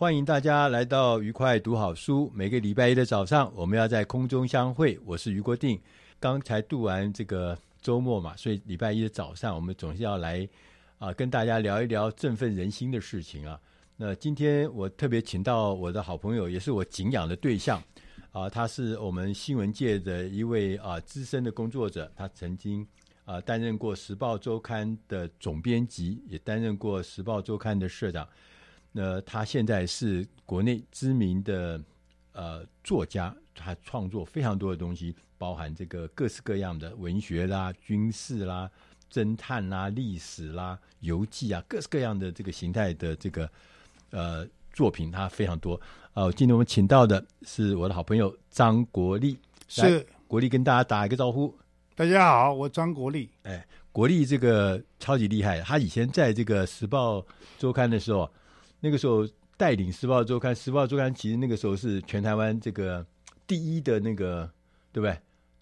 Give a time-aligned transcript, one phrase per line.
[0.00, 2.32] 欢迎大家来到愉快读好书。
[2.34, 4.98] 每个礼拜一的早上，我们要在空中相会。
[5.04, 5.78] 我是俞国定。
[6.18, 10.48] 刚才度完这个周末嘛，所以礼拜一的早上，我们总是要来
[10.98, 13.60] 啊，跟大家聊一聊振奋人心的事情啊。
[13.94, 17.78] 那今天我特别请到我的好朋友，也是我敬仰的对象
[18.32, 22.88] 啊，他是我们新闻界的一位啊资深的工作者，他曾经
[23.26, 28.26] 啊担任过《时报周刊》的总编辑，也担任过《时报周刊》的社长。
[28.92, 31.80] 那他现在是国内知名的
[32.32, 38.68] 呃作家，他创作非常多的东西，包含这个各式各样的文学啦、军事啦、
[39.08, 43.48] 侦探啦、历史啦、游记啊，各式各样的这个形态的这个
[44.10, 45.80] 呃作品，他非常多。
[46.14, 51.56] 呃，今天我们请到的是我的好朋友张国立，是国立跟大家打一个招呼。
[51.94, 53.30] 大家好，我张国立。
[53.44, 57.24] 哎，国立这个超级厉害，他以前在这个时报
[57.56, 58.28] 周刊的时候。
[58.80, 63.06] 那个时候带领《时报周刊》，《时报周刊》其实那个时候是全台湾这个
[63.46, 64.50] 第一的那个，
[64.90, 65.16] 对不对？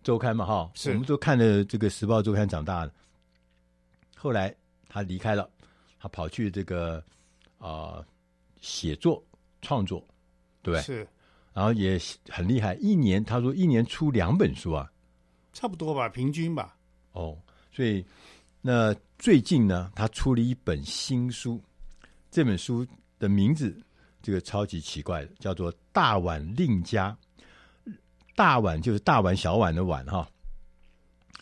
[0.05, 2.93] 周刊嘛，哈，我们都看了这个《时报周刊》长大的。
[4.17, 4.55] 后来
[4.89, 5.51] 他离开了，
[5.99, 6.99] 他跑去这个
[7.59, 8.07] 啊、呃、
[8.61, 9.23] 写作
[9.61, 9.99] 创作，
[10.63, 10.83] 对不对？
[10.83, 11.09] 是，
[11.53, 14.91] 然后也很厉害，一年他说一年出两本书啊，
[15.53, 16.77] 差不多吧，平均吧。
[17.13, 17.37] 哦，
[17.73, 18.07] 所以
[18.63, 21.61] 那最近呢，他出了一本新书，
[22.31, 22.87] 这本书。
[23.19, 23.77] 的名字，
[24.23, 27.17] 这个超级奇怪的，叫做“大碗另加”。
[28.37, 30.29] 大碗就是大碗小碗的碗哈，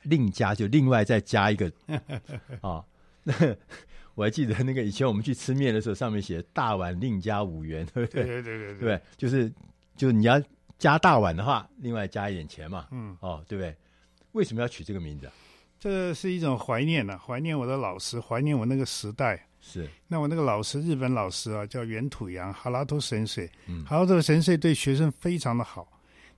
[0.04, 1.70] 另加就另外再加一个
[2.62, 2.84] 啊。
[3.22, 3.34] 那
[4.14, 8.24] 我还记得那个以前我们去吃面的时候，上面写“大碗另加五元”，对不对？
[8.24, 9.52] 对对对对，对，对，就是
[9.94, 10.40] 就是你要
[10.78, 12.86] 加大碗的话，另外加一点钱嘛。
[12.92, 13.76] 嗯，哦，对不对？
[14.32, 15.32] 为什么要取这个名字啊？
[15.78, 19.46] 这是一种怀念啊，怀念我的老师，怀念我那个时代。
[19.68, 23.44] 是，那我那个老师，日本老师啊，叫原土洋哈拉托先生。
[23.66, 25.88] 嗯，哈拉托神水对学生非常的好，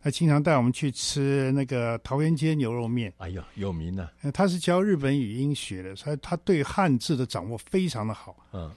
[0.01, 3.13] 他经常带我们去吃那个桃园街牛肉面。
[3.19, 4.31] 哎呦，有名呢、啊！
[4.31, 8.35] 他是教日本语音学的，所以他对汉字的掌握非常的好。
[8.55, 8.73] 嗯，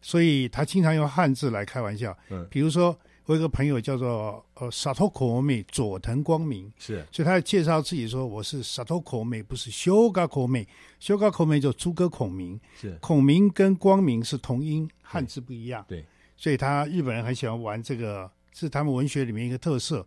[0.00, 2.16] 所以他经常用汉字来开玩笑。
[2.30, 2.98] 嗯，比如说。
[3.30, 10.66] 我有一个朋友叫做呃萨托口美佐藤光明，是，所以他介绍自己说，我是萨托口美，不是修嘎口美，
[10.98, 12.98] 修嘎口美就诸葛孔明，是。
[13.00, 16.04] 孔明跟光明是同音，汉字不一样，对，
[16.36, 20.04] 所以他日本人很喜欢玩这个，是他们文学里面一个特色，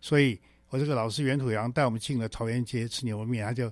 [0.00, 0.36] 所以
[0.70, 3.70] 我这个老师袁土阳带我们进了桃园街吃牛肉面，他就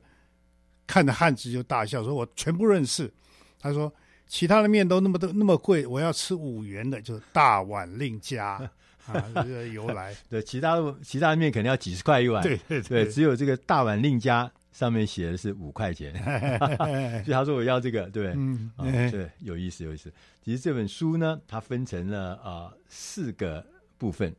[0.87, 3.13] 看着汉字就大笑，说我全部认识，
[3.59, 3.93] 他说
[4.29, 8.71] 其他的面都那么的那么贵，我要吃五元的，就是大碗另加。
[9.07, 16.15] 啊，这个由来 对，其他的其他的面肯定要几十块一碗，对对，只有这个大碗另加上面写的是五块钱，
[17.25, 20.13] 所以他说我要这个，对，嗯，啊，对，有意思有意思。
[20.45, 23.65] 其实这本书呢，它分成了啊、呃、四个
[23.99, 24.35] 部分，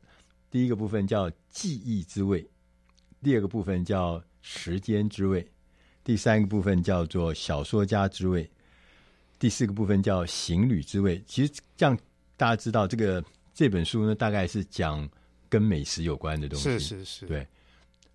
[0.49, 2.47] 第一个部分叫记忆之味，
[3.21, 5.45] 第二个部分叫时间之味，
[6.03, 8.49] 第三个部分叫做小说家之味，
[9.37, 11.21] 第四个部分叫行旅之味。
[11.27, 11.97] 其实这样
[12.37, 13.23] 大家知道这个。
[13.53, 15.07] 这本书呢，大概是讲
[15.47, 16.63] 跟美食有关的东西。
[16.63, 17.47] 是是是，对，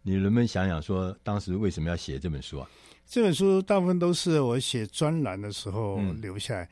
[0.03, 2.69] 你能不能想想说，当时为什么要写这本书啊？
[3.07, 6.65] 这本书大部分都是我写专栏的时候留下来。
[6.65, 6.69] 嗯、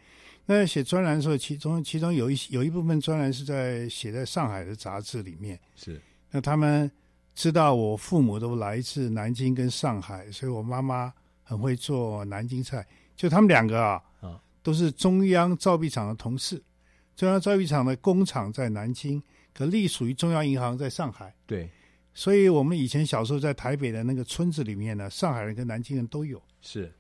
[0.47, 5.59] 那写专栏的时候，其中其中有一有一部分专栏是在写在上海的杂志里面。
[5.77, 6.91] 是，那他们
[7.35, 12.87] 知道我父母都来自南京跟上海，所以我妈妈很会做南京菜。
[13.17, 16.63] 就他们两个啊，啊，都是中央造币厂的同事。
[17.17, 19.23] 中央造币厂的工厂在南京，
[19.55, 21.35] 可隶属于中央银行在上海。
[21.47, 21.69] 对，
[22.13, 26.41] 所以我们以前小时候在台北的那个村子里面呢，上海人跟南京人都有。
[26.61, 26.93] 是，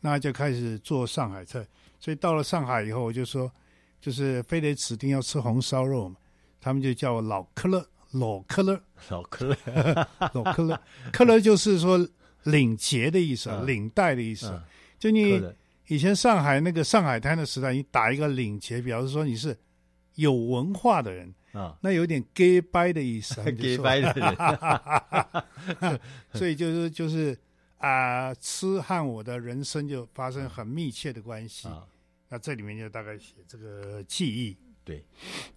[0.00, 1.64] 那就开始做上海菜。
[1.98, 3.52] 所以到了上海以后，我就说，
[4.00, 6.16] 就是非得指定要吃红烧肉嘛，
[6.58, 12.08] 他们就叫我老克勒，老克勒，老克勒， 老克勒，克勒就是说
[12.44, 14.46] 领结的意思，嗯、领带的意思。
[14.46, 14.62] 嗯、
[14.98, 15.38] 就你
[15.90, 19.56] 以前上海那个上海滩的时代，你打一个领结，表示说你是
[20.14, 21.34] 有文化的人。
[21.52, 24.12] 啊，那有点 gay 掰的意思， gay 掰的
[25.80, 26.00] 人，
[26.32, 27.36] 所以就是就是
[27.78, 31.66] 啊、呃，吃和我的人生就发生很密切的关系。
[31.66, 31.84] 啊，
[32.28, 34.56] 那这里面就大概写这个记忆。
[34.84, 35.04] 对，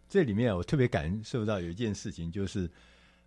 [0.10, 2.68] 这里面我特别感受到有一件事情，就是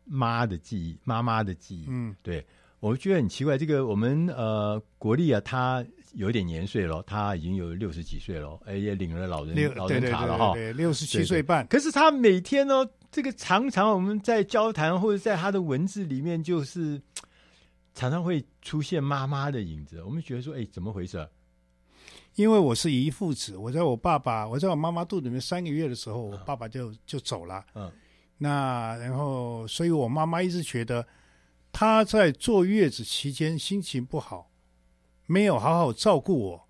[0.05, 1.85] 妈的记忆，妈妈的记忆。
[1.87, 2.45] 嗯，对。
[2.81, 5.85] 我觉得很奇怪，这个我们呃国立啊，他
[6.17, 11.67] 有点年岁了，他已经有六十几岁了，哎，也领了老人老人卡了哈，六十七岁半。
[11.69, 17.01] 可是他每天呢，这个常常我们在交谈或者在他的文字里面，就是
[17.95, 20.03] 常常会出现妈妈的影子。
[20.03, 21.29] 我们觉得说，哎，怎么回事？
[22.35, 27.65] 因为我是一父子，我在我爸爸，我在我妈妈肚子里面三个月的时候，我爸爸就就走了。
[27.75, 27.93] 嗯，
[28.39, 31.07] 那然后，所以我妈妈一直觉得。
[31.79, 34.51] 他在坐月子期间心情不好，
[35.27, 36.69] 没有好好照顾我，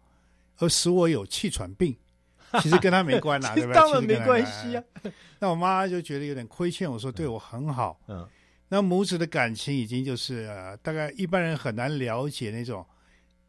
[0.59, 1.97] 而使我有气喘病。
[2.63, 3.75] 其实跟他没关系，对不对？
[3.75, 4.83] 当然没关系啊。
[5.41, 8.01] 那我妈就觉得有点亏欠我说对我很好。
[8.09, 8.27] 嗯。
[8.69, 12.85] 那母子的感情已经就是、呃、大概一般人很难了解那种，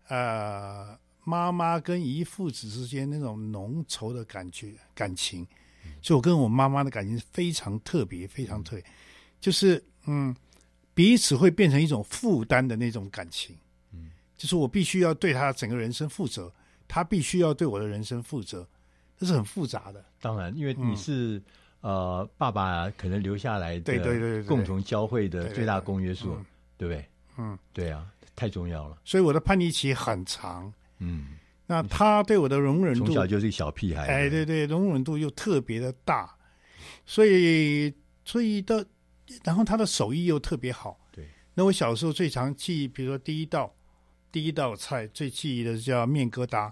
[0.08, 5.48] 呃，妈妈跟姨父子之间那种浓稠的感觉感情。
[6.02, 8.86] 所以我跟我妈妈的感情非常特别，非常特别，
[9.40, 10.36] 就是嗯。
[10.94, 13.60] 彼此会变成一种负担的那种感情，嗯，
[14.38, 16.52] 就是我必须要对他整个人生负责，
[16.88, 18.68] 他必须要对我的人生负责，
[19.18, 20.06] 这是很复杂的。
[20.22, 21.38] 当然，因为你是、
[21.82, 26.38] 嗯、呃爸爸可能留下来的，对对对，共同教会的最大公约数，
[26.78, 27.06] 对不对？
[27.38, 28.06] 嗯，对啊，
[28.36, 28.98] 太重要了。
[29.04, 36.34] 所以我的叛逆期很长，嗯，那他对我的容忍度，从小就是一小屁孩，哎，对对，容忍度又特别的大，
[37.06, 37.94] 所以
[38.24, 38.86] 所以的。
[39.44, 41.28] 然后他的手艺又特别好，对。
[41.54, 43.70] 那我小时候最常记忆，比如说第一道，
[44.38, 46.72] 第一道菜最记忆的是叫面疙瘩，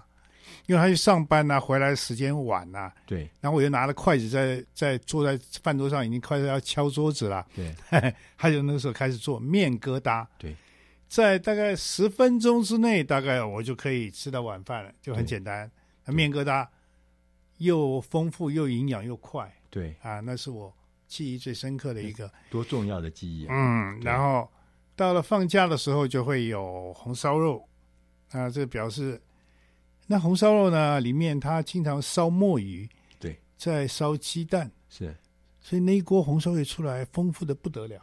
[0.66, 3.28] 因为他去上班呐、啊，回来时间晚呐、啊，对。
[3.40, 7.74] 然后我就拿了筷子在在坐在饭桌上，已经快要敲桌子了，对。
[8.38, 10.54] 他就那个时候开始做面疙瘩，对。
[11.08, 15.68] 在大概十分钟之内，大概我就可以吃到晚饭了，就很简单。
[16.04, 16.64] 那面疙瘩
[17.58, 20.72] 又丰富又营养又快，对啊，那是我。
[21.08, 23.54] 记忆最深刻的一个多重要的记忆啊！
[23.54, 24.50] 嗯，然后
[24.96, 27.62] 到了放假的时候就会有红烧肉。
[28.32, 29.20] 啊，这表示
[30.08, 32.88] 那红烧肉呢里面它经常烧墨鱼，
[33.20, 35.16] 对，再烧鸡蛋，是，
[35.60, 38.02] 所以那一锅红烧肉出来丰富的不得了。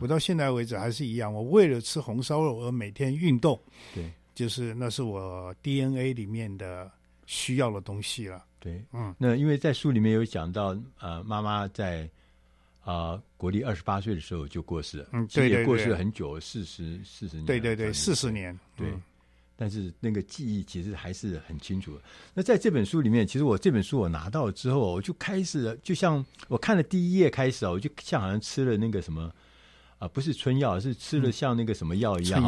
[0.00, 3.60] 我到现在为止还是一样，我为了吃红烧肉而每天运动，
[3.94, 6.90] 对，就是那是我 DNA 里面的
[7.26, 8.42] 需要的东西了。
[8.58, 12.08] 对，嗯，那因为在书里面有讲到，呃，妈妈在。
[12.82, 18.88] 啊、呃，国立二十八岁的时候就过世了，嗯，对，对，对，过世了很久，四十四十年，对对对，四十年，对。
[18.88, 19.02] 嗯、
[19.56, 22.02] 但是那个记忆其实还是很清楚的。
[22.34, 29.32] 那在这本书里面，其实我这本书我拿到之后，我就开始，就像我看了第一页开始啊，我就像好像吃了那个什么。
[30.02, 32.42] 啊，不是春药，是吃了像那个什么药一样，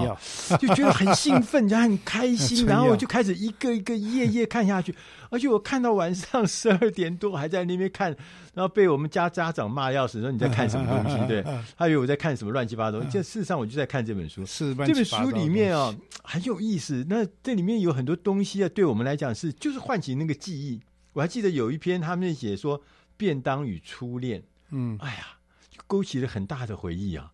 [0.59, 4.93] 就觉得很兴奋，然后很开心，然后我就开始一个一个页页看下去，
[5.31, 8.11] 而且我看到晚上十二点多还在那边看，
[8.55, 11.17] 然后被我们家家长骂要死，说你在看什么东西？
[11.29, 11.45] 对，
[11.77, 13.01] 他以为我在看什么乱七八糟。
[13.05, 15.95] 这事实上我就在看这本书，是这本书里面啊
[16.25, 17.07] 很有意思。
[17.09, 20.81] 那这里面有很多东西啊，对我们来讲是就是唤起那个记忆。
[21.13, 22.83] 我还记得有一篇他们写说
[23.17, 25.39] 便当与初恋，嗯，哎呀，
[25.71, 27.31] 就勾起了很大的回忆啊。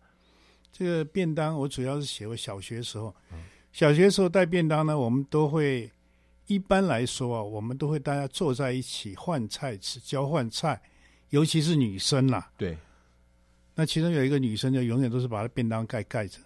[0.81, 3.15] 这个便当，我主要是写我小学时候。
[3.71, 5.87] 小学时候带便当呢，我们都会
[6.47, 10.81] 一般来说啊，我们都会大家坐在一起换菜吃，交换菜，
[11.29, 12.51] 尤其是女生啦。
[12.57, 12.75] 对。
[13.75, 16.39] 那其中有一个女生就永远都是把她便当盖盖着，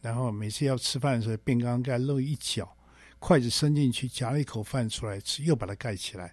[0.00, 2.76] 然后每次要吃饭的时候，便当盖漏一角，
[3.18, 6.32] 筷子伸进去夹了一口饭出来吃，又把它盖起来。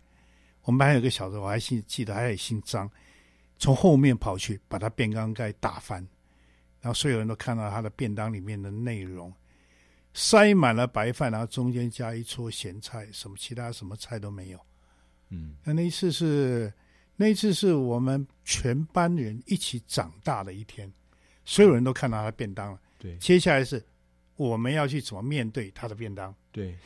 [0.61, 2.87] 我们班还有个小子，我还记记得，还有姓张，
[3.57, 6.07] 从后面跑去把他便当盖打翻。
[6.85, 9.33] 然后所有人都看到他的便当里面的内容，
[10.13, 14.59] 塞满了白饭，然后中间加一撮咸菜，什么其他什么菜都没有。
[15.29, 16.71] 嗯，那那一次是
[17.15, 20.93] 那一次是我们全班人一起长大的一天，
[21.43, 22.79] 所有人都看到他的便当了。
[22.99, 23.83] 对，接下来是
[24.35, 26.31] 我们要去怎么面对他的便当。
[26.51, 26.77] 对，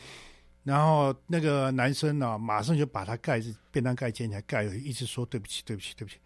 [0.64, 6.18] 然后那个男生呢，马上就把他盖子便当盖掀起来盖，一直说对不起，对不起，对不起。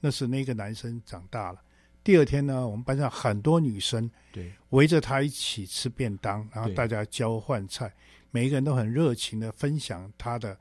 [0.00, 1.62] 那是那个男生长大了。
[2.02, 7.92] 第二天呢，我们班上很多女生对围着他一起吃便当，然后大家交换菜，
[8.30, 10.58] 每一个人都很热情的分享他的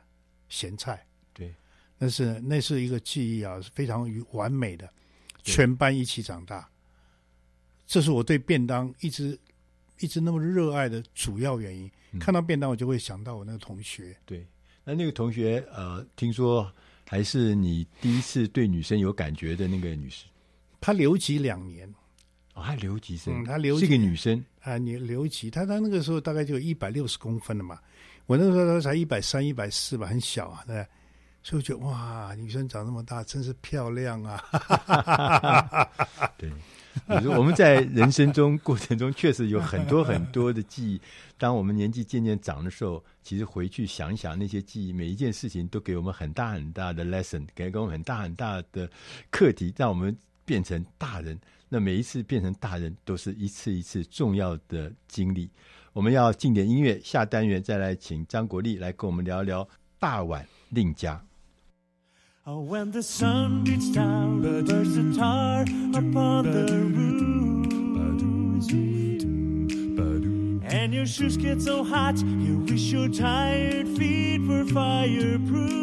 [0.49, 1.05] 咸菜。
[1.33, 1.55] 对，
[1.97, 4.89] 那是那是一个记忆啊，是非常完美的，
[5.41, 6.69] 全班一起长大。
[7.87, 9.39] 这是我对便当一直
[9.99, 11.89] 一直那么热爱的主要原因。
[12.11, 14.15] 嗯、看到便当，我就会想到我那个同学。
[14.25, 14.45] 对，
[14.83, 16.69] 那那个同学呃，听说
[17.07, 20.29] 还是你第一次对女生有感觉的那个女生。
[20.79, 21.87] 她留级两年，
[22.53, 27.79] 哦，还留级生，嗯，她留级是个女生啊，你留级，她她那个时候大概就一百六十公分了嘛，
[28.25, 30.85] 我那个时候她才一百三、一百四吧，很小啊，对。
[31.41, 34.43] 所以我觉得哇，女生长那么大，真是漂亮啊！
[36.37, 36.49] 对，
[37.07, 41.01] 比如说我们在人生中过程中，确实有很多很多的记忆。
[41.37, 48.87] 当我们年纪渐渐长的时候，其实回去想一想那些记忆，每一件事情都给我们很大很大的 lesson，给我们很大很大的
[49.31, 50.15] 课题，让我们
[50.49, 51.39] 变成大人。
[51.69, 55.47] 那每一次变成大人，都是一次一次重要的经历。
[55.93, 61.23] 我们要进点音乐，下单元再来请张国立来跟我们聊聊大碗令家。
[62.45, 67.19] When the sun beats down, the bursts a tar upon the roof.
[70.71, 75.79] And your shoes get so hot, you wish your tired feet were fireproof.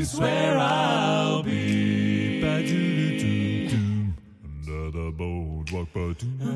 [0.00, 2.42] Is where I'll be.
[4.42, 5.88] Under the boardwalk,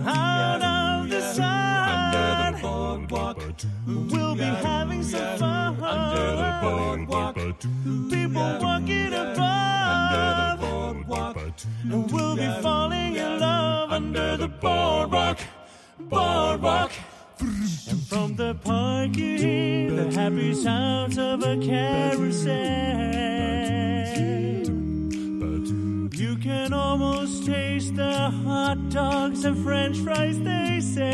[0.06, 3.36] out of the sun, under the boardwalk,
[3.86, 5.76] we'll be having some fun.
[5.82, 7.36] Under the boardwalk,
[8.10, 11.36] people walking above, under the boardwalk,
[11.82, 15.38] and we'll be falling in love under the boardwalk,
[15.98, 16.92] boardwalk.
[18.14, 22.52] From the park you hear the happy sounds of a carousel.
[26.12, 31.04] You can almost taste the hot dogs and french fries they sell.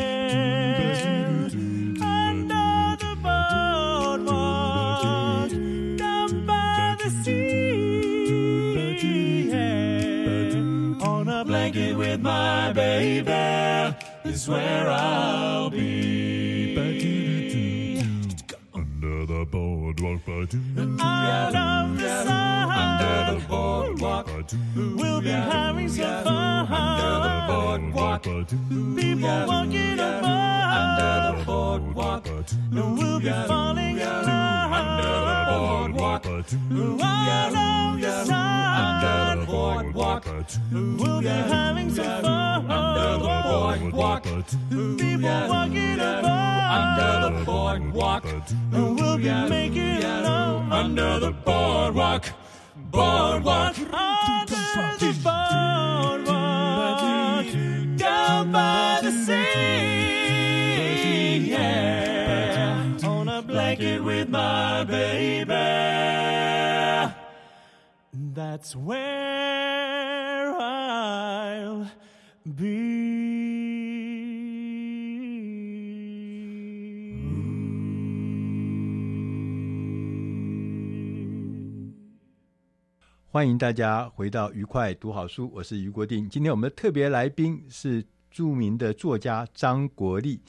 [2.05, 4.29] Under the boardwalk,
[5.97, 8.27] down by the sea.
[9.49, 11.09] Yeah.
[11.09, 15.50] On a blanket with my baby is where I'll
[20.03, 24.31] out of the sun, under the boardwalk,
[24.75, 26.67] we'll be having some fun.
[26.73, 34.40] Under the boardwalk, people walking above, under the boardwalk, and we'll be falling in love.
[36.41, 38.41] Under the boardwalk, the sun,
[38.81, 40.25] under the boardwalk,
[40.73, 42.71] we'll be having some fun.
[42.71, 46.25] Under the boardwalk, people walking above,
[46.79, 52.33] under the boardwalk, and we'll be making love under the boardwalk,
[52.91, 56.27] boardwalk, under the boardwalk,
[57.99, 59.91] down by the sea.
[61.51, 65.50] Yeah, on a blanket with my baby.
[68.41, 68.97] That's where
[70.59, 71.89] I'll
[72.43, 72.63] be.
[83.29, 86.27] 欢迎大家回到愉快读好书，我是余国定。
[86.27, 90.41] 今天我们的特别来宾是著名的作家张国立。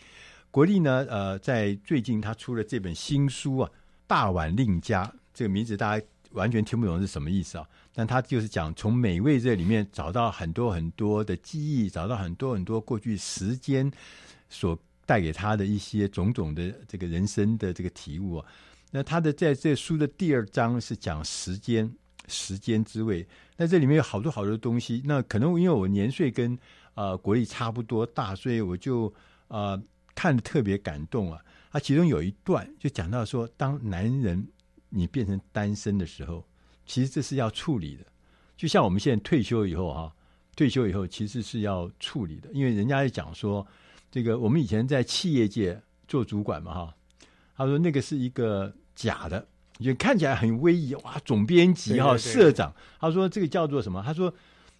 [0.50, 3.70] 国立呢，呃，在最近他出了这本新书啊，
[4.08, 5.04] 《大碗令家》。
[5.34, 7.68] 这个名字大家完全听不懂是什么意思啊？
[7.94, 13.92] 但他就是讲从美味这里面找到很多很多的记忆，找到很多很多过去时间
[14.50, 18.46] 所带给他的一些种种的这个人生的这个体悟啊。
[18.92, 21.92] 那他的在这书的第二章是讲时间。
[22.28, 25.02] 时间之味，那这里面有好多好多东西。
[25.04, 26.58] 那可能因为我年岁跟
[26.94, 29.12] 呃国力差不多大，所以我就
[29.48, 29.82] 呃
[30.14, 31.42] 看的特别感动啊。
[31.72, 34.48] 他其中有一段就讲到说，当男人
[34.90, 36.46] 你变成单身的时候，
[36.92, 38.04] 其实这是要处理的。
[38.58, 40.12] 就像我们现在退休以后哈、啊，
[40.58, 43.66] 退休以后其实是要处理的，因为人家在讲说，
[44.12, 46.96] 这个我们以前在企业界做主管嘛哈，
[47.56, 49.48] 他说那个是一个假的。
[49.80, 54.04] 就看起来很威仪哇，总编辑哈，社长，他说这个叫做什么？
[54.06, 54.32] 他说，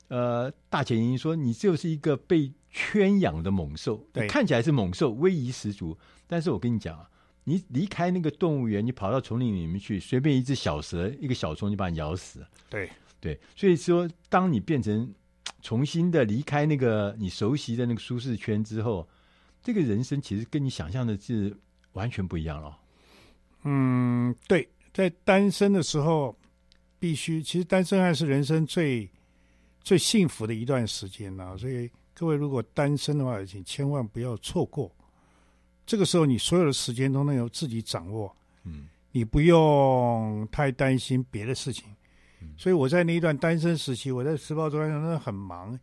[0.10, 5.98] 呃，大前研一说你就是一个被圈养的猛兽，对，看起来是猛兽，威仪十足。
[6.28, 7.10] 但是我跟你讲啊，
[7.44, 12.46] 你离开那个动物园，你跑到丛林里面去，随便一只小蛇、一个小虫就把你咬死。
[12.70, 15.14] 对对，所以说，当你变成
[15.62, 19.08] 重新的离开那个你熟悉的那个舒适圈之后，
[19.64, 21.56] 这个人生其实跟你想象的是
[21.94, 22.78] 完全不一样了。
[23.64, 26.36] 嗯，对，在单身的时候，
[27.00, 29.10] 必须其实单身还是人生最
[29.84, 31.58] 最幸福的一段时间呢。
[31.58, 34.92] 所以各位如果单身的话，请千万不要错过。
[35.92, 38.34] 这个时候，你所有的时间都能由自己掌握。
[38.64, 41.94] 嗯，你不用太担心别的事情。
[42.58, 45.78] 所以我在那一段单身时期，我在时报周刊上真的很忙。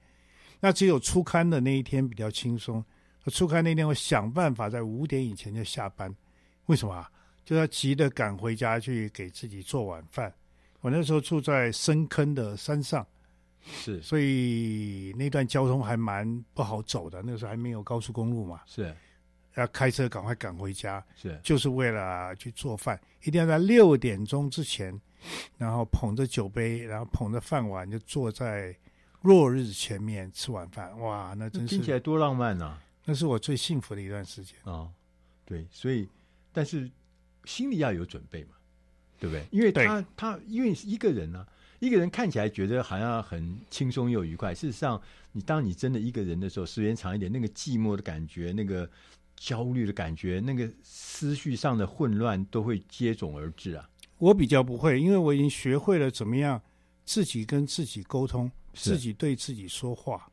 [0.60, 2.82] 那只有出刊的那一天比较轻松。
[3.26, 6.10] 出刊那天，我想办法在五点以前就下班。
[6.68, 7.10] 为什么啊？
[7.44, 10.32] 就要急着赶回家去给自己做晚饭。
[10.80, 13.06] 我那时候住在深坑的山上，
[13.62, 17.20] 是，所以那段交通还蛮不好走的。
[17.20, 18.96] 那个时候还没有高速公路嘛，是，
[19.58, 24.98] 要开车赶快赶回家，是，就是为了去做饭，一定要在六点钟之前。
[25.56, 28.72] 然后捧着酒杯，然后捧着饭碗，就坐在
[29.22, 30.96] 落日前面吃晚饭。
[31.00, 32.82] 哇，那真是听起来多浪漫呐、啊！
[33.04, 34.92] 那是我最幸福的一段时间啊、哦。
[35.44, 36.08] 对，所以
[36.52, 36.88] 但是
[37.46, 38.50] 心里要有准备嘛，
[39.18, 39.44] 对不对？
[39.50, 41.48] 因为他他因为一个人呢、啊，
[41.80, 44.54] 一个人看起来觉得好像很轻松又愉快。
[44.54, 48.88] 事实上，你当你真的一个人的时候，时间长一点，那个寂寞的感觉，那个
[49.38, 53.88] 焦虑的感觉，那个思绪上的混乱都会接踵而至啊。
[54.18, 56.60] 我比较不会，因为我已经学会了怎么样
[57.04, 60.30] 自己跟自己沟通，自己对自己说话。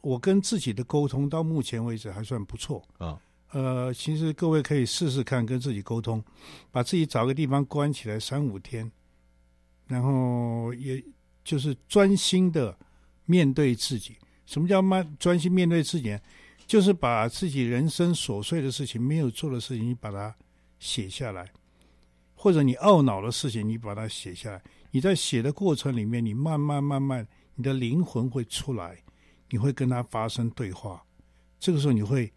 [0.00, 3.20] 我跟自己的沟通到目前为止还算不错啊、哦。
[3.50, 6.24] 呃，其实各位可以试试看跟自己沟通，
[6.70, 8.90] 把自己找个地方关起来三五天，
[9.88, 11.04] 然后也
[11.44, 12.76] 就是专心的
[13.26, 14.16] 面对自己。
[14.46, 16.18] 什么叫慢专心面对自己？
[16.72, 20.34] 就是把自己人生琐碎的事情、没有做的事情，你把它
[20.78, 21.46] 写下来。
[22.34, 24.62] 或者你懊恼的事情，你把它写下来。
[24.90, 28.96] 你在写的过程里面，你慢慢慢慢，你的灵魂会出来，
[29.50, 31.04] 你会跟他发生对话。
[31.60, 32.32] 这个时候，你会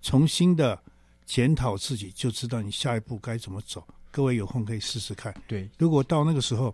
[0.00, 0.80] 重新的
[1.26, 3.84] 检讨自己，就知道你下一步该怎么走。
[4.12, 5.34] 各位有空可以试试看。
[5.48, 6.72] 对，如果到那个时候，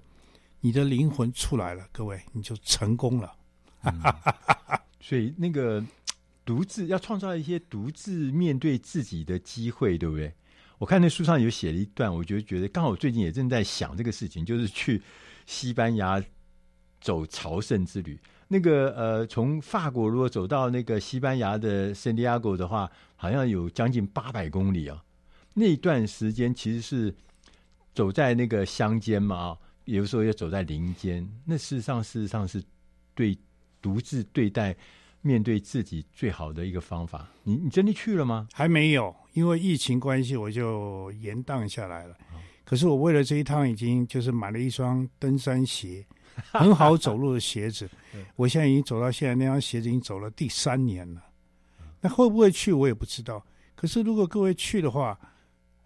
[0.60, 3.34] 你的灵魂出来了，各位你就成功了。
[3.84, 4.02] 嗯、
[5.00, 5.82] 所以那个
[6.46, 10.32] 独自要创造一些独自面对自己的机会，对不对？
[10.78, 15.02] 我看那书上有写了一段，我就觉得刚好最近也正在想这个事情，就是去
[15.44, 16.22] 西班牙
[17.00, 18.16] 走朝圣之旅。
[18.46, 25.02] 那个呃，从法国如果走到那个西班牙的圣地亚哥的话，好像有将近八百公里啊。
[25.54, 27.12] 那一段时间其实是
[27.92, 31.28] 走在那个乡间嘛，啊有时候也走在林间。
[31.44, 32.62] 那事实上，事实上是
[33.16, 33.36] 对
[33.82, 34.76] 独自对待。
[35.26, 38.46] 面对自己最好的一个方法，你你真的去了吗？
[38.52, 42.14] 还没有，因为疫情关系，我就延宕下来了。
[42.32, 42.38] 哦。
[42.64, 46.06] 可是我为了这一趟，已经就是买了一双登山鞋，
[46.52, 47.90] 很好走路的鞋子。
[48.36, 51.20] 我现在已经走到现在，那双鞋子已经走了第三年了。
[52.00, 53.44] 那会不会去，我也不知道。
[53.74, 55.18] 可是如果各位去的话，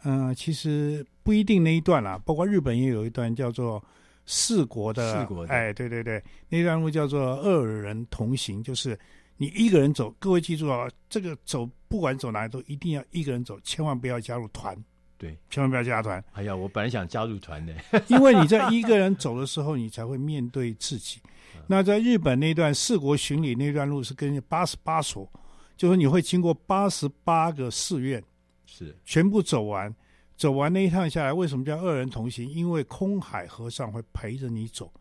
[0.05, 3.83] 嗯、呃，其实不一定那一段啦，包括日本也有一段叫做
[4.27, 8.99] 四国的，四国的，哎，对对对，那段路叫做二人同行，就是。
[9.41, 14.77] 你一个人走，各位记住啊，这个走不管走哪里都一定要一个人走，千万不要加入团。
[15.17, 16.23] 对，千万不要加团。
[16.33, 17.75] 哎呀，我本来想加入团的，
[18.09, 21.23] 因为你在一个人走的时候，你才会面对自己。
[21.67, 25.27] 那在日本那段四国巡礼那段路是跟八十八所，
[25.75, 28.23] 就是你会经过八十八个寺院，
[28.67, 29.95] 是全部走完。
[30.37, 32.47] 走完那一趟下来，为什么叫二人同行？
[32.47, 34.93] 因为空海和尚会陪着你走。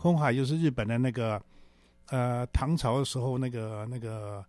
[0.00, 1.40] 空海就是日本的那个。
[2.08, 4.44] 呃，唐朝的时候，那个那个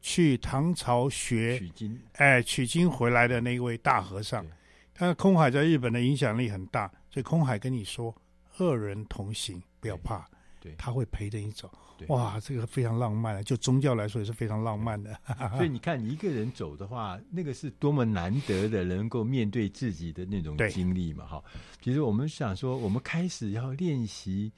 [0.00, 4.44] 去唐朝学取经，哎，取经回来的那一位大和尚，
[4.94, 8.14] 他空海在日本的影响力很大，所以空海跟你说，
[8.56, 10.26] 二人同行，不要怕，
[10.60, 11.70] 对，他会陪着你走。
[12.08, 15.14] 哇，这个非常浪漫，就宗教来说也是非常浪漫的。
[15.56, 21.44] 所以你看，你一个人走的话，那个是多么难得的，能够面对自己的那种经历嘛，哈。
[21.80, 24.50] 其实我们想说，我们开始要练习。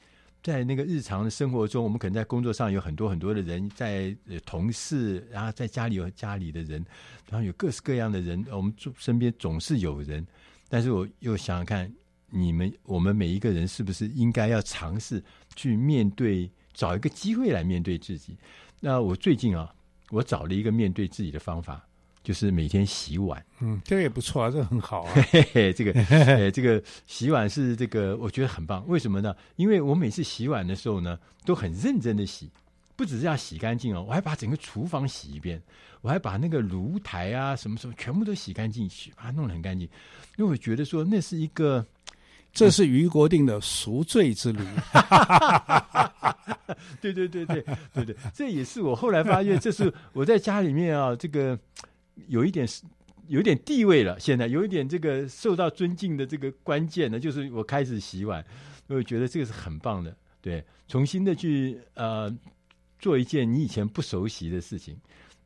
[0.47, 6.87] 在那个日常的生活中，我们可能在工作上有很多很多的人，在同事，然后在家里有家里的人，
[7.29, 10.25] 然后有各式各样的人，我们身边总是有人。
[10.69, 11.93] 但是我又想想看，
[12.31, 15.21] 你们我们每一个人是不是应该要尝试
[15.57, 18.37] 去面对，找一个机会来面对自己？
[18.79, 19.75] 那我最近啊，
[20.11, 21.86] 我找了一个面对自己的方法。
[22.27, 25.13] 就是每天洗碗，嗯，这个也不错啊，这个很好啊。
[25.31, 28.85] 嘿嘿，这个，呃， 这个洗碗是这个，我觉得很棒。
[28.89, 29.33] 为什么呢？
[29.55, 32.51] 因为我每次洗碗的时候呢，都很认真的洗，
[32.97, 35.63] 不只是要洗干净哦，我还把整个厨房洗一遍，
[36.01, 39.89] 我还把那个炉台啊什么什么全部都洗干净，洗把它弄得很干净。
[40.37, 41.87] 因为我觉得说那是一个，
[42.53, 44.67] 这是于国定的赎罪之旅。
[47.01, 51.57] 对对对对对对，这也是我后来发现，这是我在家里面啊，这个
[52.29, 52.67] 有一点
[53.29, 54.19] 有一点地位了。
[54.19, 58.45] 现在有一点这个受到尊敬的这个关键呢，就是我开始洗碗，
[58.87, 60.17] 我觉得这个是很棒的。
[60.41, 62.35] 对，重新的去呃
[62.99, 64.97] 做一件你以前不熟悉的事情，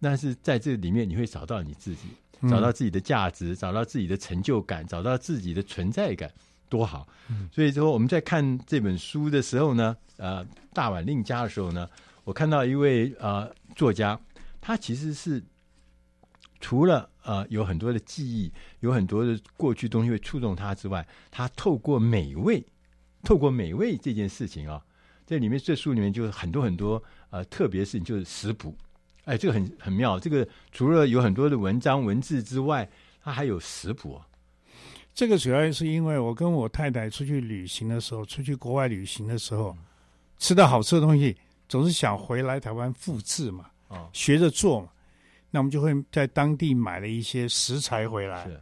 [0.01, 2.09] 但是在这里面你会找到你自己，
[2.49, 6.31] 找到自己的价值，找到自己的成就感，找到自己的存在感。
[6.69, 7.05] 多好，
[7.51, 11.89] 所以说我们在看这本书的时候呢，呃，大碗令家的时候呢，
[12.23, 14.17] 我看到一位呃作家，
[14.61, 15.43] 他其实是
[16.61, 22.63] 除了呃有很多的记忆，有很多的过去东西会触动他之外，他透过美味，
[23.25, 24.83] 透过美味这件事情啊，
[25.27, 28.77] 这里面这书里面就是很多很多呃特别事情，就是食谱，
[29.25, 32.89] 哎，这个很很妙，这个除了有很多的文章文字之外，
[33.23, 34.27] 它还有食谱啊。
[35.15, 39.77] 这个主要是因为我跟我太太出去旅行的时候，出去国外旅行的时候，
[40.39, 41.37] 吃到好吃的东西，
[41.69, 44.89] 总是想回来台湾复制嘛，哦，学着做嘛。
[45.51, 48.45] 那我们就会在当地买了一些食材回来。
[48.47, 48.61] 是。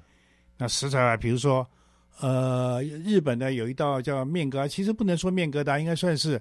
[0.57, 1.66] 那食材啊，比如说，
[2.20, 6.40] 呃，日本呢有一道叫面疙瘩，其实不能说面疙瘩，应该算是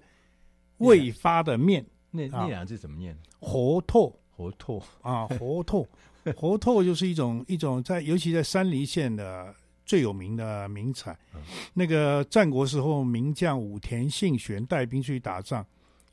[0.78, 1.86] 未发的面。
[2.12, 3.18] 那那两个字怎么念？
[3.40, 5.88] 活透，活透啊，活透，
[6.36, 9.54] 活透就是一种一种在，尤其在山梨县的。
[9.88, 11.40] 最有名的名产，嗯、
[11.74, 15.66] 那个战国时候名将武田信玄带兵去打仗，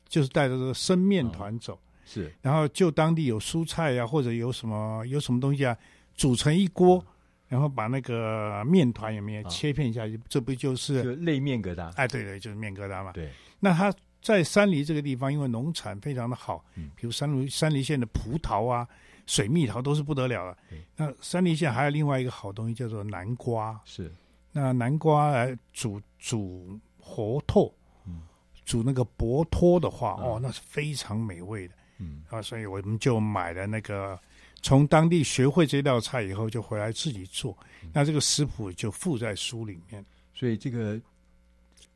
[0.07, 5.75] 就是带着这个生面团走，嗯、是，然后就当地有蔬菜呀、啊，或者有什么有什么东西啊，
[6.15, 7.05] 煮成一锅，嗯、
[7.49, 11.91] 然后把那个面团有没有切片下去，嗯、这不就是就类面疙瘩？
[11.95, 13.11] 哎，对对，就是面疙瘩嘛。
[13.11, 18.87] 对，那他在山梨这个地方，因为农产非常的好，嗯，比如山梨山梨县的葡萄啊。
[19.27, 20.55] 水蜜桃都是不得了了。
[20.95, 23.75] 那山梨县还有另外一个好东西叫做南瓜。
[23.83, 24.13] 是，
[24.51, 27.73] 那南瓜来煮煮活透，
[28.05, 28.21] 嗯，
[28.65, 31.73] 煮那个薄托的话，哦，那是非常美味的。
[31.99, 34.19] 嗯啊，所以我们就买了那个，
[34.61, 37.57] 从当地学会这道菜以后，就回来自己做。
[37.93, 40.03] 那这个食谱就附在书里面。
[40.33, 40.99] 所以这个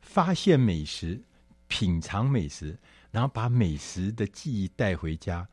[0.02, 1.20] 发现美食、
[1.68, 2.78] 品尝美食，
[3.12, 5.48] 然后把美食的记忆带回家。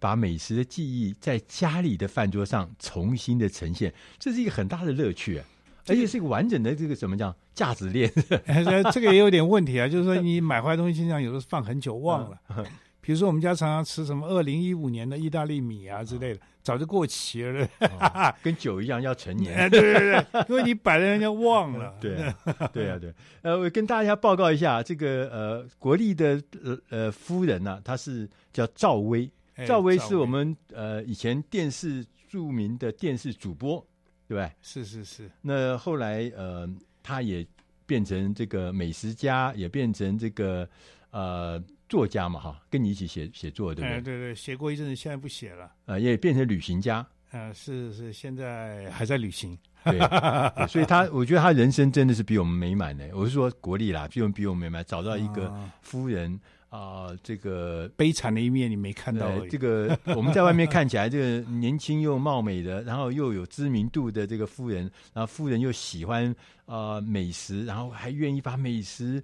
[0.00, 5.44] 把美食的记忆在家里的饭桌上重新的呈现，这是一个很大的乐趣啊！
[5.88, 8.10] 而且是一个完整的这个怎么讲价值链？
[8.94, 12.40] 这个也有点问题啊，就是说 你买回来东西，经常有的放很久忘了。
[13.10, 17.68] 比如说我们家常常吃什么二零一五年的意大利米啊之类的，早就过期了，
[18.40, 19.68] 跟酒一样要陈年。
[19.68, 19.94] 对对
[20.30, 21.92] 对，因为你摆了人家忘了。
[22.00, 22.32] 对
[22.72, 23.12] 对啊对。
[23.42, 29.28] 呃，我跟大家报告一下，这个呃国立的呃呃夫人呢，她是叫赵薇。
[29.66, 33.84] 赵薇是我们呃以前电视著名的电视主播，
[34.28, 34.48] 对？
[34.62, 35.28] 是是是。
[35.42, 36.64] 那后来呃，
[37.02, 37.44] 她也
[37.86, 40.68] 变成这个美食家，也变成这个
[41.10, 43.96] 呃作家嘛，哈，跟你一起写写作，对不对？
[43.96, 45.70] 哎，对对，写过一阵子，现在不写了。
[45.84, 47.04] 呃，也变成旅行家。
[47.32, 49.58] 呃，是是，现在还在旅行。
[49.84, 53.10] 对，对，所以他我觉得他人生真的是比我们美满的。
[53.12, 56.40] 我是说国力啦，比我们比我们美满，找到一个夫人。
[56.70, 59.44] 啊这个悲惨的一面你没看到。
[59.46, 66.32] 这个我们在外面看起来，这个年轻又貌美的，然后又有知名度的这个夫人，然后夫人又喜欢
[66.66, 69.20] 啊、呃、美食，然后还愿意把美食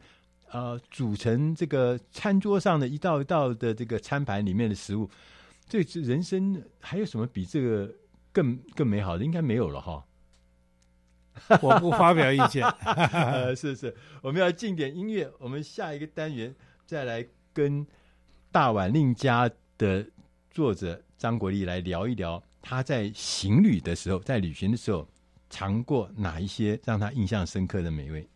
[0.51, 5.09] 呃组成这个餐桌上的一道一道的这个餐盘里面的食物。
[5.69, 7.93] 这人生还有什么比这个
[8.33, 9.25] 更更美好的？
[9.25, 10.05] 应该没有了哈。
[11.63, 12.67] 我不发表意见。
[13.13, 16.55] 呃，是是，我们要进点音乐，我们下一个单元
[16.85, 17.27] 再来。
[17.57, 17.87] 跟
[18.53, 20.07] 大碗令家的
[20.51, 25.09] 作者张国立来聊一聊，他在行旅的时候，在旅行的时候，
[25.49, 28.29] 尝过哪一些让他印象深刻的美味。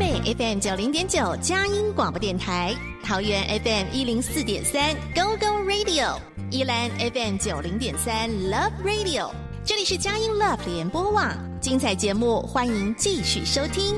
[0.00, 6.18] 北 FM 九零点九佳音广播电台，桃园 FM 一零四点三 Go Go Radio，
[6.50, 9.30] 宜兰 FM 九零点三 Love Radio，
[9.62, 13.94] 这里是佳音 Love 联播网，精彩节目欢迎继续收听。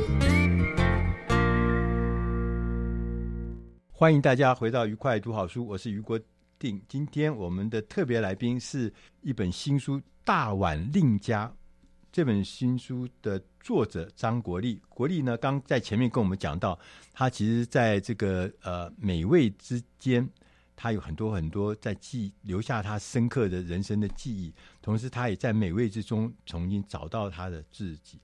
[3.92, 6.18] 欢迎大家回到愉快读好书，我是于国
[6.58, 6.82] 定。
[6.88, 11.46] 今天我们的特别来宾是一本新书《大碗令家》。
[12.10, 16.78] 这本新书的作者张国立，国立呢，刚在前面跟我们讲到，
[17.12, 20.28] 他其实在这个呃美味之间，
[20.74, 28.18] 他有很多很多在记留下他深刻的人生的记忆，同时他也在美味之中重新找到他的自己。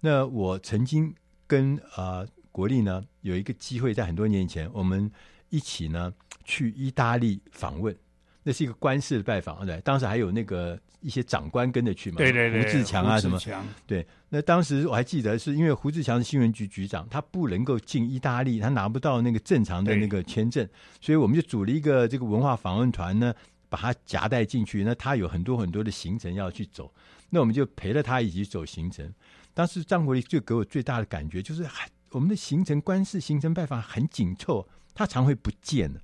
[0.00, 1.14] 那我曾经
[1.46, 5.10] 跟呃国立呢有一个机会，在很多年以前，我们
[5.48, 6.12] 一起呢
[6.44, 7.96] 去意大利访问。
[8.44, 13.38] 那是一个官式的拜访，对，当时还有那个一些长官跟着去嘛，对对对，胡志强啊什么，
[13.86, 14.06] 对。
[14.28, 20.66] 那当时我还记得，是因为胡志强是新闻局局长，他不能够进意大利，他拿不到那个正常的那个签证，
[21.00, 23.34] 所以我们就组了一个这个文化访问团呢，
[23.68, 24.82] 把他夹带进去。
[24.84, 26.90] 那他有很多很多的行程要去走，
[27.28, 29.12] 那我们就陪着他一起走行程。
[29.52, 31.66] 当时张国立就给我最大的感觉就是，
[32.10, 36.00] 我们的行程官事行程拜访很紧凑，他常会不见了。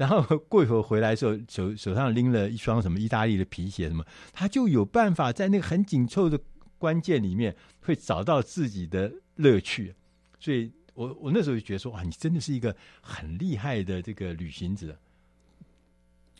[0.00, 6.40] 然后 过一会儿回来的时候，手手上拎了一双什么意大利的皮鞋什么，他就有办法在那个很紧凑的
[6.78, 9.94] 关键里面，会找到自己的乐趣。
[10.38, 14.98] 所以我我那时候就觉得说，哇，你真的是一个很厉害的这个旅行者。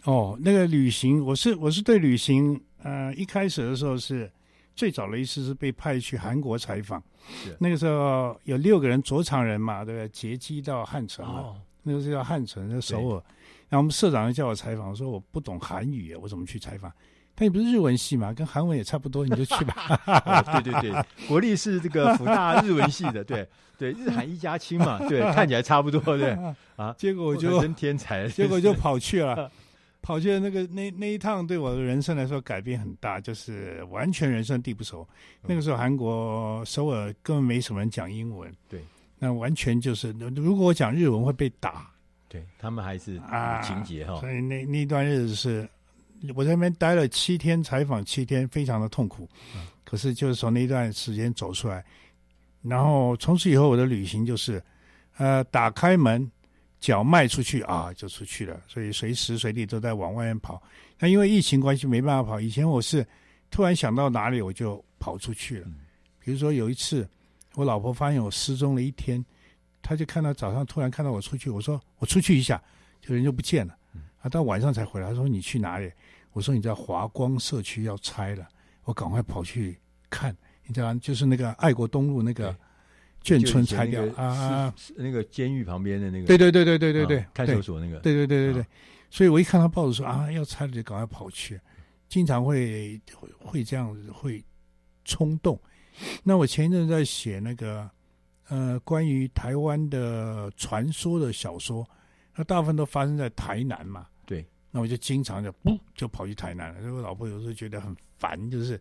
[0.04, 4.32] 哦，那个旅行，我是我是对旅行，呃，一开始的时候是
[4.74, 7.02] 最早的一次是被派去韩国采访，
[7.44, 10.08] 是那个时候有六个人，左场人嘛，对不对？
[10.08, 13.22] 劫机到汉城哦，那个是叫汉城，那首尔。
[13.70, 16.92] 然后我们社长就叫我采访，我说我不懂韩语，我怎么去采访？
[17.36, 19.98] 他也不是日文系嘛，跟韩文也差不多，你就去吧。
[20.06, 26.36] 哦、对对对，国立是这个 福大日文系的，对对，日韩一家亲嘛，对，看起来差不多，对
[26.76, 26.92] 啊。
[26.98, 29.50] 结果我就真天才，结果就跑去了，
[30.02, 35.08] 跑去了那个那那一趟对我的人生来说改变很大，就是完全人生地不熟。
[35.42, 38.80] 那个时候韩国首尔根本没什么人讲英文，对，
[39.18, 41.90] 那完全就是如果我讲日文会被打。
[42.30, 43.22] 对他们还是有
[43.60, 45.68] 情节哈、所以那那段日子是
[46.36, 49.28] 我在那边待了七天，采访七天，非常的痛苦。
[49.56, 51.84] 嗯、可是就是从那段时间走出来，
[52.62, 54.62] 然后从此以后我的旅行就是，
[55.16, 56.30] 呃，打开门，
[56.78, 58.60] 脚迈出去啊，就出去了。
[58.68, 60.62] 所以随时随地都在往外面跑。
[61.00, 63.04] 那因为疫情关系没办法跑，以前我是
[63.50, 65.66] 突然想到哪里我就跑出去了。
[65.66, 65.80] 嗯、
[66.20, 67.08] 比如说有一次，
[67.56, 69.24] 我老婆发现我失踪了一天。
[69.82, 72.62] 他就看到早上突然看到我出去，我说我出去一下，
[73.00, 73.76] 就人就不见了。
[74.20, 75.08] 啊，到晚上才回来。
[75.08, 75.90] 他说你去哪里？
[76.32, 78.46] 我说你在华光社区要拆了，
[78.84, 80.36] 我赶快跑去看。
[80.66, 82.54] 你知道，就是那个爱国东路那个
[83.24, 86.26] 眷村拆掉啊，那个监狱旁边的那个。
[86.26, 87.98] 对对对对对对对，看守所那个。
[88.00, 88.66] 对对对对对，
[89.10, 91.60] 所以我一看到报纸说啊要拆了，就赶快跑去。
[92.08, 93.00] 经常会
[93.38, 94.44] 会这样子会
[95.04, 95.58] 冲动。
[96.22, 97.90] 那我前一阵在写那个。
[98.50, 101.88] 呃，关于台湾的传说的小说，
[102.34, 104.08] 那大部分都发生在台南嘛。
[104.26, 106.80] 对，那我就经常就不就跑去台南了。
[106.80, 108.80] 所以我老婆有时候觉得很烦，就是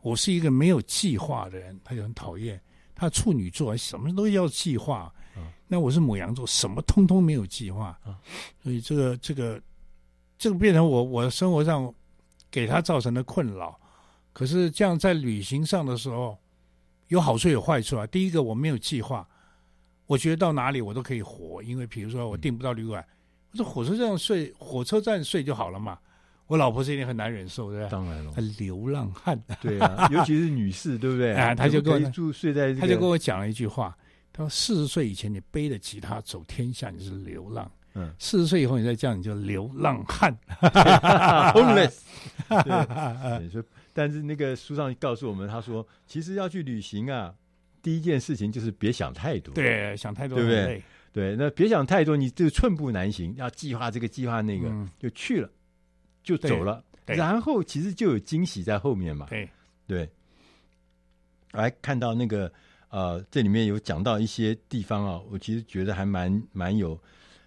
[0.00, 2.58] 我是一个没有计划的人，她就很讨厌。
[2.94, 8.00] 她处女座什么都要计划，嗯、那我是母羊座，什么通通没有计划。
[8.06, 8.16] 嗯、
[8.62, 9.60] 所以这个这个
[10.38, 11.94] 这个变成我我生活上
[12.50, 13.78] 给她造成的困扰。
[14.32, 16.34] 可是这样在旅行上的时候。
[17.08, 18.06] 有好处有坏处啊。
[18.06, 19.26] 第一个，我没有计划，
[20.06, 23.04] 我觉得到哪里我都可以活，因为比如说我订不到旅馆，
[23.52, 25.98] 我说火车站睡，火车站睡就好了嘛。
[26.46, 27.90] 我老婆这一点很难忍受，对不对？
[27.90, 31.34] 当然了，流浪汉，对啊，尤其是女士，对不对？
[31.38, 33.96] 啊，他就跟我住睡在，他就跟我讲了一句话，
[34.32, 40.32] 他说：四十岁以前你背着吉他走天下，你是流浪；嗯，四十岁以后你再这样，你就流浪汉，
[41.52, 41.98] homeless。
[42.48, 43.64] 对，
[43.96, 47.34] 但是那个书上告诉我们，他说其实要去旅行啊，
[47.80, 49.54] 第一件事情就是别想太多。
[49.54, 50.82] 对，想太多，对不对？
[51.14, 53.34] 对，那别想太多，你这个寸步难行。
[53.36, 55.50] 要计划这个计划那个，嗯、就去了，
[56.22, 59.24] 就走了，然后其实就有惊喜在后面嘛。
[59.30, 59.48] 对
[59.86, 60.06] 对。
[61.52, 62.52] 来看到那个
[62.90, 67.00] 呃，这里面有讲到一些地方啊，我其实觉得还蛮蛮有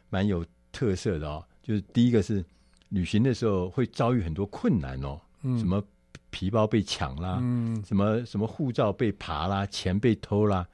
[0.10, 1.46] 蛮有特色的哦。
[1.62, 2.44] 就是第一个是
[2.90, 5.80] 旅行的时候会遭遇很多困难哦，嗯、什么。
[6.30, 10.68] 皮包被抢啦，嗯，什么什么护照被扒啦，钱被偷啦，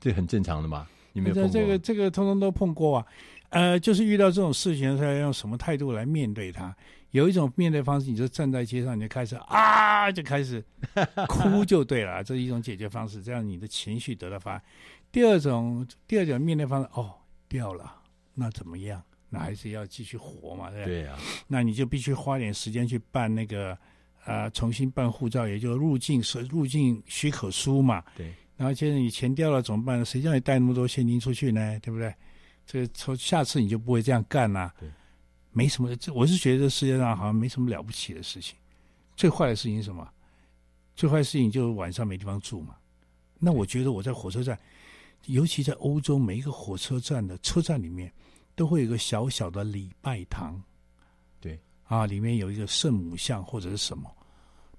[0.00, 0.86] 这很正常的嘛。
[1.12, 1.52] 你没有碰过？
[1.52, 3.06] 这个这个通通都碰过啊。
[3.50, 6.74] 呃，就是遇到这种事情的时候，要用什么态度来面对它？
[7.10, 10.64] 有一种面对方式，你就站在街上，你就开始啊，就开始
[11.28, 14.62] 哭就对了，这是一种解决方式，这样你的情绪得到发。
[15.12, 17.12] 第二种，第二种面对方式，哦，
[17.46, 17.94] 掉了，
[18.32, 19.02] 那怎么样？
[19.28, 21.02] 那还是要继续活嘛，对不对？
[21.02, 23.76] 对啊，那你就必须花点时间去办那个，
[24.24, 28.02] 呃，重新办护照，也就是入境是入境许可书嘛。
[28.16, 28.32] 对。
[28.56, 30.04] 然后接着你钱掉了怎么办？
[30.04, 31.78] 谁叫你带那么多现金出去呢？
[31.80, 32.14] 对不对？
[32.66, 34.74] 这个从下次你就不会这样干了、啊。
[34.78, 34.88] 对。
[35.50, 38.56] 没什么，这我是觉得这世界上好像没什么了不起的事情。
[39.16, 40.08] 最坏的事情是什么？
[40.94, 42.76] 最坏的事情就是晚上没地方住嘛。
[43.38, 44.58] 那我觉得我在火车站。
[45.26, 48.12] 尤其在欧洲，每一个火车站的车站里面，
[48.56, 50.60] 都会有一个小小的礼拜堂。
[51.88, 54.10] 对啊，里面有一个圣母像或者是什么。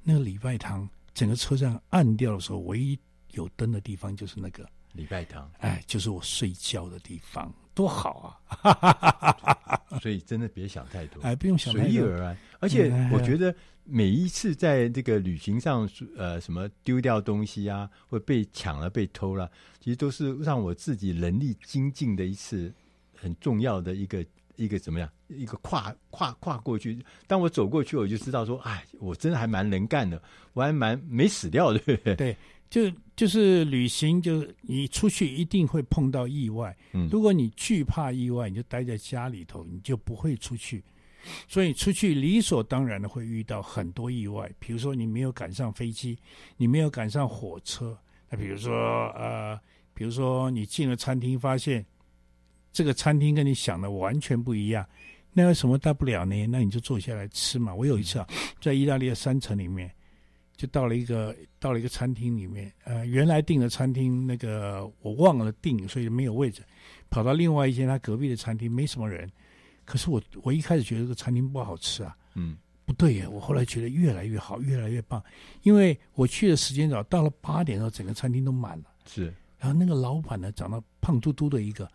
[0.01, 2.97] 那个礼拜堂，整个车站暗掉的时候，唯一
[3.31, 5.49] 有灯的地方就是那个礼拜堂。
[5.59, 9.79] 哎，就是我睡觉的地方，多好啊！
[10.01, 12.37] 所以真的别想太多，哎，不用想太多，随遇而安。
[12.59, 13.55] 而且我觉得。
[13.85, 15.85] 每一次在这个旅行上，
[16.15, 22.73] 呃，什么丢掉东西啊，或被抢了、被偷了，其实都是让我自己能力精进的一次
[23.13, 25.09] 很重要的一个一个怎么样？
[25.27, 27.03] 一个跨跨跨过去。
[27.27, 30.21] 当我走过去，我就知道说，哎，我真的还蛮能干的，
[30.53, 31.79] 我还蛮没死掉的。
[31.79, 32.15] 对不对？
[32.15, 32.37] 对，
[32.69, 36.75] 就就是旅行，就是你出去一定会碰到意外。
[36.93, 40.83] 嗯，如果你惧怕意外，你就待在家里头，你就不会出去。
[41.47, 46.17] 所以出去理所当然的会遇到很多意外，比如说你没有赶上飞机，
[46.57, 47.97] 你没有赶上火车。
[48.29, 48.73] 那比如说
[49.11, 49.57] 呃，
[49.93, 51.85] 比如说你进了餐厅，发现
[52.73, 54.85] 这个餐厅跟你想的完全不一样，
[55.31, 56.47] 那有什么大不了呢？
[56.47, 57.73] 那你就坐下来吃嘛。
[57.73, 58.27] 我有一次啊，
[58.59, 59.89] 在意大利的山城里面，
[60.57, 66.63] 就到了一个到了一个餐厅里面，呃，原来订的餐厅那个我忘了订，所以没有位置，
[67.09, 69.31] 跑到另外一间他隔壁的餐厅，没什么人。
[69.85, 75.23] 可是我我一开始觉得这个餐厅不好吃啊，嗯，不对呀，我后来觉得越来越好，越来越棒，
[75.61, 79.33] 因为我去的时间早，到了八点的时候，整个餐厅都满了，是。
[79.59, 81.89] 然后那个老板呢，长得胖嘟嘟的一个，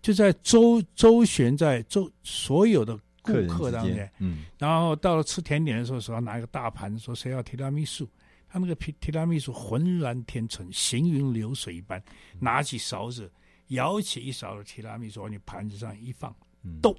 [0.00, 8.08] 就在周周旋在周所有的顾客当中，嗯，然后到了吃甜点的时候，手上拿一个大盘，说谁要提拉米苏，
[8.48, 12.02] 他那个提提拉米苏浑然天成，行云流水一般，
[12.38, 13.30] 拿起勺子
[13.68, 16.34] 舀起一勺的提拉米苏往你盘子上一放，
[16.80, 16.96] 咚。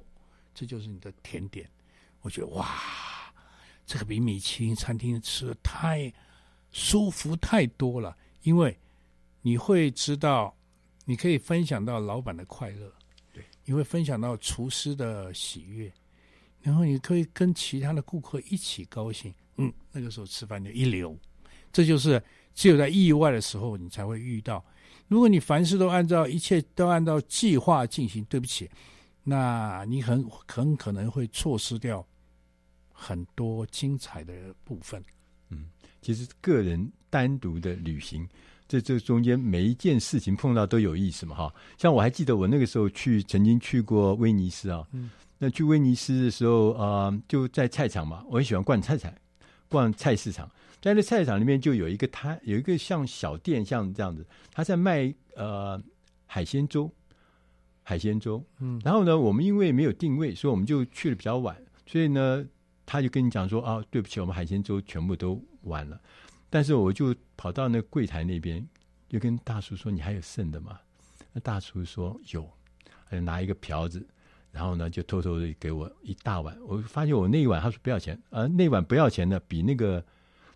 [0.52, 1.66] 这就是你的甜点，
[2.20, 2.66] 我觉得哇，
[3.86, 6.12] 这个比米其林餐厅吃的太
[6.70, 8.14] 舒服太多了。
[8.42, 8.76] 因为
[9.42, 10.54] 你会知道，
[11.04, 12.99] 你可以分享到老板的快乐，对，
[13.70, 15.92] 你会分享到厨师的喜悦，
[16.60, 19.32] 然后你可以跟其他的顾客一起高兴。
[19.58, 21.16] 嗯，那个时候吃饭就一流。
[21.72, 22.20] 这就是
[22.52, 24.64] 只有在意外的时候你才会遇到。
[25.06, 28.68] 如果你凡事都按照一切都按照计划进行，对不起。
[29.22, 32.04] 那你很很可能会错失掉
[32.92, 35.00] 很多精彩的部分。
[35.50, 35.70] 嗯，
[36.02, 38.28] 其实个人单独的旅行，
[38.70, 41.52] 这这中间每一件事情碰到都有意思嘛，哈。
[41.76, 44.86] 像我还记得我那个时候去，曾经去过威尼斯啊。
[44.92, 45.10] 嗯。
[45.38, 49.12] 那去威尼斯的时候啊，呃，就在菜场嘛，我很喜欢逛菜场，
[49.68, 50.48] 逛菜市场。
[50.80, 55.82] 在那菜场里面就有一个摊，有一个像小店，像这样子，他在卖呃
[56.26, 56.88] 海鲜粥。
[57.82, 61.56] 海鲜粥，嗯，然后呢，我们因为没有定位，所以我们就去的比较晚，
[61.86, 62.46] 所以呢，
[62.86, 66.00] 他就跟你讲说啊，对不起，我们海鲜粥全部都完了。
[66.50, 68.68] 但是我就跑到那柜台那边，
[69.08, 70.78] 就跟大叔说：“你还有剩的吗？”
[71.32, 72.46] 那大叔说：“有。”
[73.08, 74.06] 他就拿一个瓢子，
[74.52, 76.56] 然后呢，就偷偷的给我一大碗。
[76.66, 80.04] 我发现我那一碗，他说不要钱，啊，那碗不要钱的，比那个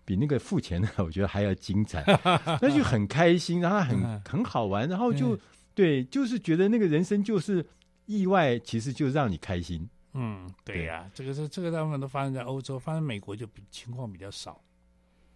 [0.05, 2.05] 比那个付钱的，我觉得还要精彩，
[2.61, 5.39] 那就很开心，然后很很好玩，然后就。
[5.77, 7.67] 对，就是觉得那个人生就是
[8.07, 9.89] 意外，其实就让你开心。
[10.13, 14.63] 嗯，对呀、啊，这个是这个大部分都发生在欧洲，发生美国就比情况比较少。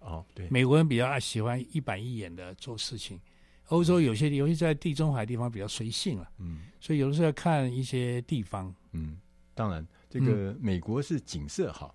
[0.00, 3.20] 哦，对，美国人比较爱喜欢一板一眼的做事情，
[3.68, 6.28] 欧洲有些尤其在地中海地方比较随性了。
[6.38, 8.74] 嗯，所以有的时候要看一些地方。
[8.92, 9.18] 嗯，
[9.54, 11.94] 当然，这个美国是景色好，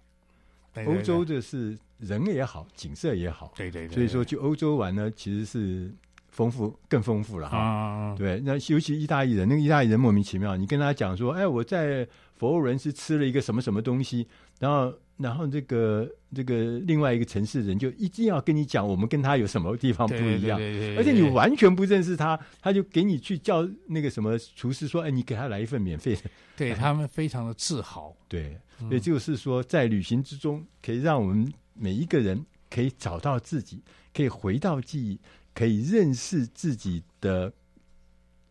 [0.73, 3.51] 嗯、欧洲的是人也好，景色也好。
[3.55, 5.93] 对对对，对，所以说去欧洲玩呢，其实是。
[6.33, 12.03] 丰富更丰富了哈，啊、对，那尤其意大利人，那个意大利人莫名其妙，你跟他讲说，哎，我在
[12.37, 14.27] 佛罗伦斯吃了一个什么什么东西，
[14.59, 20.59] 然后，然后这个这个另外一个城市人就一定要跟你讲，我们跟他有什么地方不一样，
[20.97, 26.21] 而且你完全不认识他，他就给你去叫那个什么厨师说，哎，你给他来一份免费的，
[26.57, 28.57] 对、哎、他们非常的自豪，对，
[28.89, 33.81] 也就是说，在旅行之中，可以让我们每一个人可以找到自己，
[34.13, 35.19] 可以回到记忆。
[35.55, 37.53] 可以认识自己的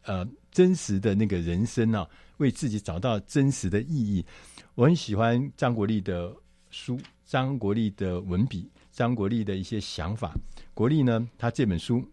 [0.04, 4.24] 呃真实的那个人生啊，为自己找到真实的意义。
[4.76, 6.32] 我很喜欢张国立的
[6.73, 10.35] 书，张国立的文笔，张国立的一些想法。
[10.75, 11.99] 国立呢，他这本书《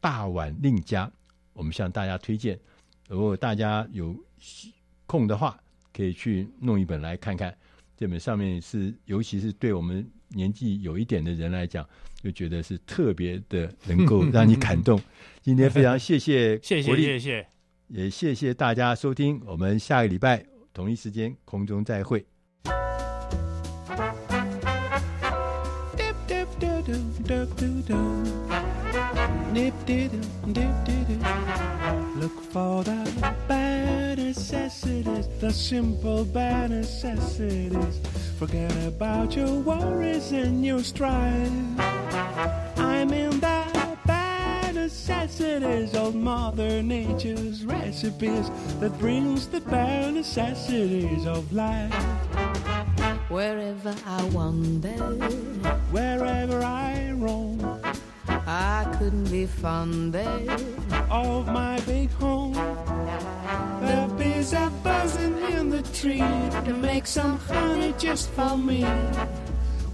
[0.00, 1.06] 大碗令家》，
[1.52, 2.58] 我们向大家推荐。
[3.08, 4.16] 如果大家有
[5.06, 5.60] 空的话，
[5.92, 7.54] 可以去弄一本来看看。
[7.96, 11.86] 这本上面是，尤其是对我们年纪有一点的人来讲，
[12.22, 15.00] 就觉得是特别的能够 让你感动。
[15.42, 17.46] 今天非常谢谢 谢谢谢谢，
[17.88, 19.40] 也谢谢大家收听。
[19.44, 22.24] 我们下个礼拜同一时间空中再会。
[26.94, 28.22] doo doo doo doo.
[29.52, 30.08] Nip doo
[30.52, 31.18] dip doo doo.
[32.16, 38.00] Look for the bad necessities, the simple bad necessities.
[38.38, 41.50] Forget about your worries and your strife.
[42.76, 51.52] I'm in the bad necessities, old Mother Nature's recipes that brings the bad necessities of
[51.52, 51.92] life
[53.28, 54.90] wherever I wander,
[55.90, 57.80] wherever I roam.
[58.28, 60.28] I couldn't be fonder
[61.10, 62.52] of my big home.
[62.52, 68.82] The bees are buzzing in the tree to make some honey just for me.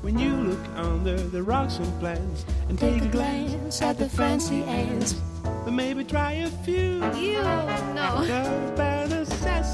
[0.00, 4.62] When you look under the rocks and plants and take a glance at the fancy
[4.64, 5.14] ants,
[5.64, 7.04] then maybe try a few.
[7.14, 7.42] You
[7.94, 8.99] know.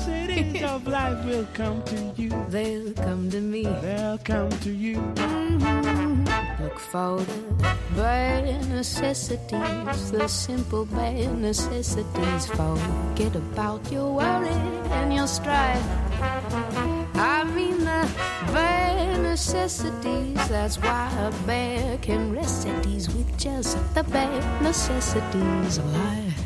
[0.07, 2.31] Cities of life will come to you.
[2.49, 3.65] They'll come to me.
[3.65, 4.99] They'll come to you.
[4.99, 6.63] Mm-hmm.
[6.63, 12.47] Look for the bare necessities, the simple bare necessities.
[12.47, 14.61] Forget about your worry
[14.95, 15.85] and your strife.
[16.23, 18.09] I mean the
[18.53, 20.49] bare necessities.
[20.49, 26.46] That's why a bear can rest at ease with just the bare necessities of life.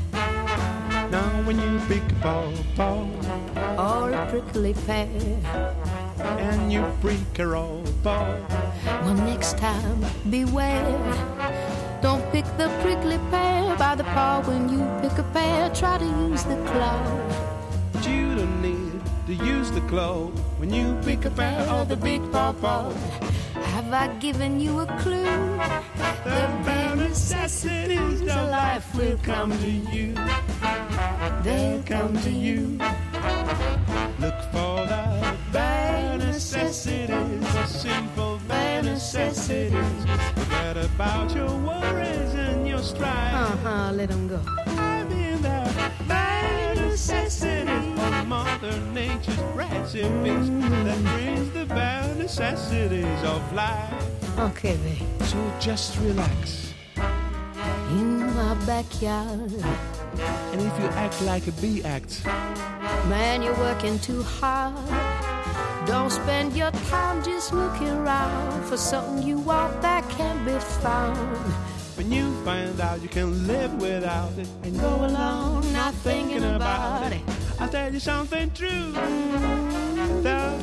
[1.10, 3.10] Now when you pick a ball,
[3.76, 5.08] or a prickly pear,
[6.20, 8.36] and you break a roll paw,
[9.02, 10.86] well next time beware.
[12.00, 14.40] Don't pick the prickly pear by the paw.
[14.46, 17.02] When you pick a pear, try to use the claw.
[17.92, 21.96] But you don't need to use the claw when you pick a pear or the
[21.96, 22.92] big paw paw.
[23.74, 25.58] Have I given you a clue?
[26.24, 30.14] The bare necessities of life will come to you.
[31.42, 32.78] They'll come to you.
[34.18, 39.74] Look for the bare necessities, the simple bare necessities.
[40.34, 43.34] Forget about your worries and your strife.
[43.34, 44.40] Uh huh, let them go.
[44.66, 50.48] I mean the bare necessities of Mother Nature's recipes
[50.84, 54.38] that brings the bare necessities of life.
[54.38, 55.22] Okay, babe.
[55.24, 56.72] So just relax.
[57.90, 59.52] In my backyard.
[60.18, 64.74] And if you act like a bee acts, man, you're working too hard.
[65.86, 71.16] Don't spend your time just looking around for something you want that can't be found.
[71.96, 77.12] When you find out you can live without it and go along not thinking about
[77.12, 77.22] it,
[77.58, 78.92] I'll tell you something true.
[80.22, 80.58] The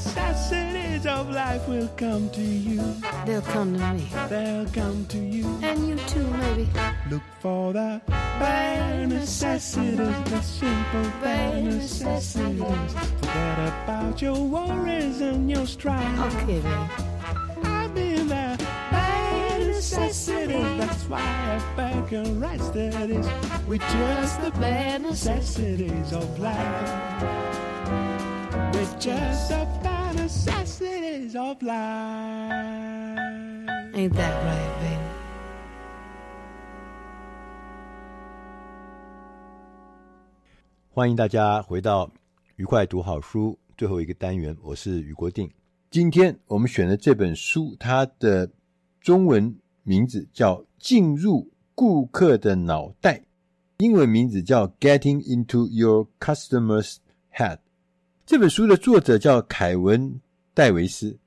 [0.00, 2.80] necessities of life will come to you.
[3.26, 4.08] They'll come to me.
[4.28, 5.44] They'll come to you.
[5.62, 6.68] And you too, maybe.
[7.10, 12.92] Look for the bare necessities, the simple bare necessities.
[13.20, 16.34] Forget about your worries and your strife.
[16.34, 16.90] Okay, babe.
[17.64, 18.56] I mean the
[18.90, 20.78] bare necessities.
[20.78, 23.26] That's why I beg and write studies
[23.68, 26.56] with just the bare necessities of life.
[26.58, 27.69] With just the bare necessities of life.
[33.92, 35.00] Ain't that right, babe?
[40.92, 42.08] 欢迎大家回到
[42.56, 45.50] 愉快读好书最后一个单元，我是余国定。
[45.90, 48.48] 今天我们选的这本书，它的
[49.00, 53.18] 中文名字叫《进入顾客的脑袋》，
[53.78, 56.98] 英文名字叫《Getting into Your Customer's
[57.34, 57.56] Head》。
[58.30, 60.08] 这本书的作者叫凯文·
[60.54, 61.18] 戴维斯。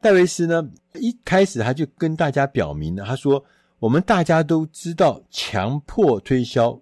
[0.00, 3.44] 戴维斯呢，一开始他就跟大家表明了，他说
[3.80, 6.80] ：“我们大家都知道，强迫推销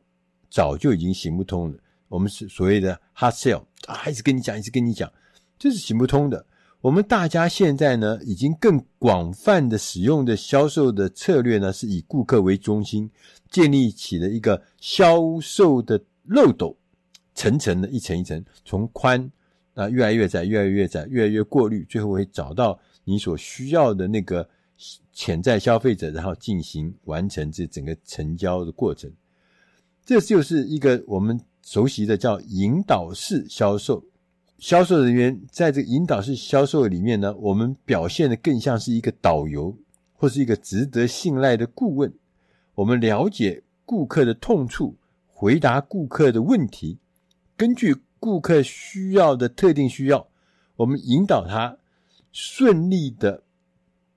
[0.51, 5.11] 早就已经行不通了。”我们是所谓的 hard sell 啊，一直跟你讲，一直跟你讲，
[5.59, 6.45] 这是行不通的。
[6.83, 13.11] 我们大家现在呢，已经更广泛的使用的销售的策略呢，是以顾客为中心，
[13.51, 16.77] 建立起了一个销售的漏斗，
[17.35, 19.33] 层层的，一层一层，从宽
[19.75, 24.49] 啊越来越窄，越来越窄，越来越过滤，最后会找到你所需要的那个
[25.13, 29.13] 潜在消费者，然后进行完成这整个成交的过程。
[30.05, 31.39] 这就是一个我们。
[31.67, 34.05] 熟悉的叫引导式销售，
[34.59, 39.75] 销售人员在这个引导式销售里面呢，我们表现的更像是一个导游，
[40.13, 42.13] 或是一个值得信赖的顾问。
[42.75, 44.95] 我们了解顾客的痛处，
[45.27, 46.99] 回答顾客的问题，
[47.57, 50.27] 根据顾客需要的特定需要，
[50.77, 51.77] 我们引导他
[52.33, 53.43] 顺利的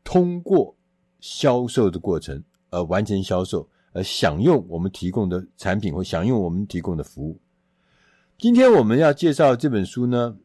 [0.02, 0.74] 通过
[1.20, 7.38] 销售的过程，而完成销售，而享用我们提供的产品或享用我们提供的服务。
[8.38, 10.38] 今天我们要介绍这本书呢，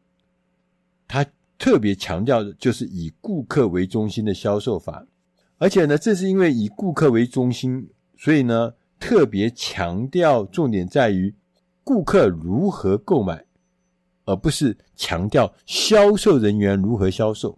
[1.07, 1.25] 它
[1.57, 5.07] 特别强调的就是以顾客为中心的销售法，
[5.57, 11.33] 而且呢，正是因为以顾客为中心，所以呢，特别强调重点在于
[11.85, 13.45] 顾客如何购买，
[14.25, 17.57] 而不是强调销售人员如何销售。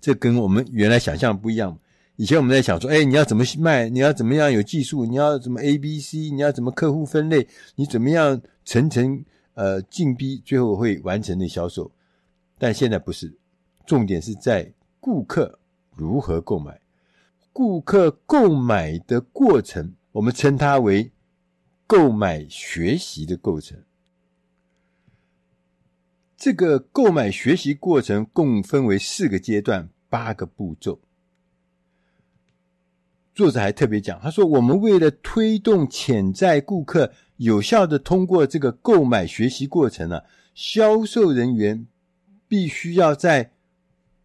[0.00, 1.78] 这跟我们原来想象不一样。
[2.16, 3.88] 以前我们在想说，哎，你要怎么卖？
[3.88, 5.04] 你要怎么样有技术？
[5.04, 6.30] 你要怎么 A、B、C？
[6.30, 7.46] 你要怎么客户分类？
[7.74, 9.24] 你怎么样层层？
[9.54, 11.90] 呃，进逼最后会完成的销售，
[12.58, 13.34] 但现在不是，
[13.86, 14.70] 重点是在
[15.00, 15.58] 顾客
[15.94, 16.78] 如何购买，
[17.54, 21.10] 顾客购买的过程，我们称它为
[21.86, 23.78] 购买学习的过程。
[26.36, 31.00] 这个购买学习过程共分为四个阶段，八个步骤。
[33.34, 40.22] 作者还特别讲，他说：“我们为了推动潜在顾客。”有效的通过这个购买学习过程呢，
[40.54, 41.86] 销售人员
[42.48, 43.52] 必须要在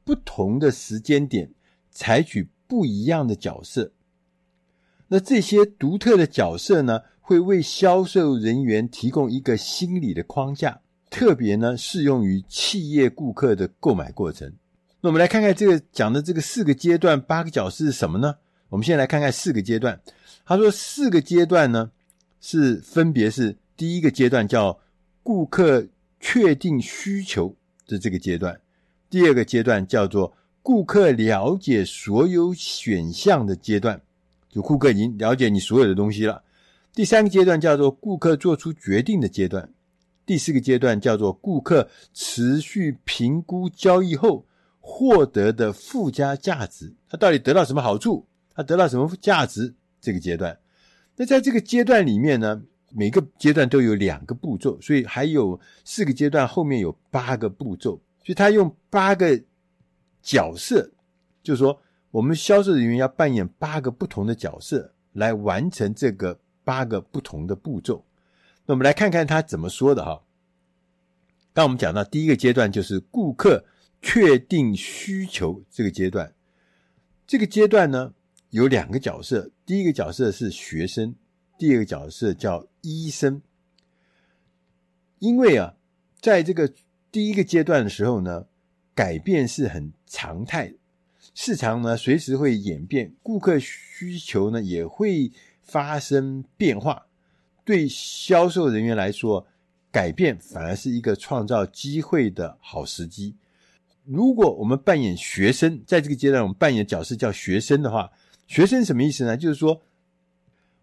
[0.05, 1.51] 不同的时间点
[1.89, 3.91] 采取不一样的角色。
[5.09, 10.79] 那这些独特的角色呢，会为销售人员提供一个心理的框架，
[11.11, 14.51] 特别呢适用于企业顾客的购买过程。
[15.01, 18.33] 那我们来看看这个讲的这个四个阶段、八个角色是什么呢？
[18.69, 20.01] 我们先来看看四个阶段。
[20.43, 21.91] 他说四个阶段呢。
[22.43, 24.75] 是分别是第一个阶段叫
[25.21, 25.85] 顾客
[26.19, 27.55] 确定需求
[27.85, 28.59] 的这个阶段，
[29.11, 30.33] 第二个阶段叫做
[30.63, 34.01] 顾客了解所有选项的阶段，
[34.49, 36.41] 就顾客已经了解你所有的东西了。
[36.95, 39.69] 第三个阶段叫做顾客做出决定的阶段，
[40.25, 44.45] 第四个阶段叫做顾客持续评估交易后
[44.79, 48.25] 获得的附加价值，他到底得到什么好处？
[48.53, 49.73] 他得到什么价值？
[49.99, 50.57] 这个阶段。
[51.15, 52.61] 那在这个阶段里面呢，
[52.91, 58.01] 每个阶段都有两个步骤，所以还有四个阶段，后面有八个步骤。
[58.23, 59.39] 所以他用八个
[60.21, 60.89] 角色，
[61.43, 61.79] 就是说
[62.11, 68.03] 我们销售人员要扮演八个不同的角色来完成这个八个不同的步骤。
[68.71, 70.23] 我们来看看他怎么说的哈。
[71.51, 73.65] 当我们讲到第一个阶段，就是顾客
[74.01, 76.33] 确定需求这个阶段，
[77.27, 78.13] 这个阶段呢，
[78.51, 81.13] 有两个角色，第一个角色是学生，
[81.57, 83.41] 第二个角色叫医生。
[85.19, 85.73] 因为啊，
[86.21, 86.73] 在这个
[87.11, 88.45] 第一个阶段的时候呢，
[88.95, 90.73] 改变是很常态，
[91.35, 95.29] 市场呢随时会演变，顾客需求呢也会
[95.61, 97.07] 发生变化。
[97.71, 99.47] 对销售人员来说，
[99.91, 103.33] 改变反而是一个创造机会的好时机。
[104.03, 108.11] 如果我们扮演学生，在这个阶段我们扮演角色叫学生的话，
[108.45, 109.37] 学生什么意思呢？
[109.37, 109.81] 就是说，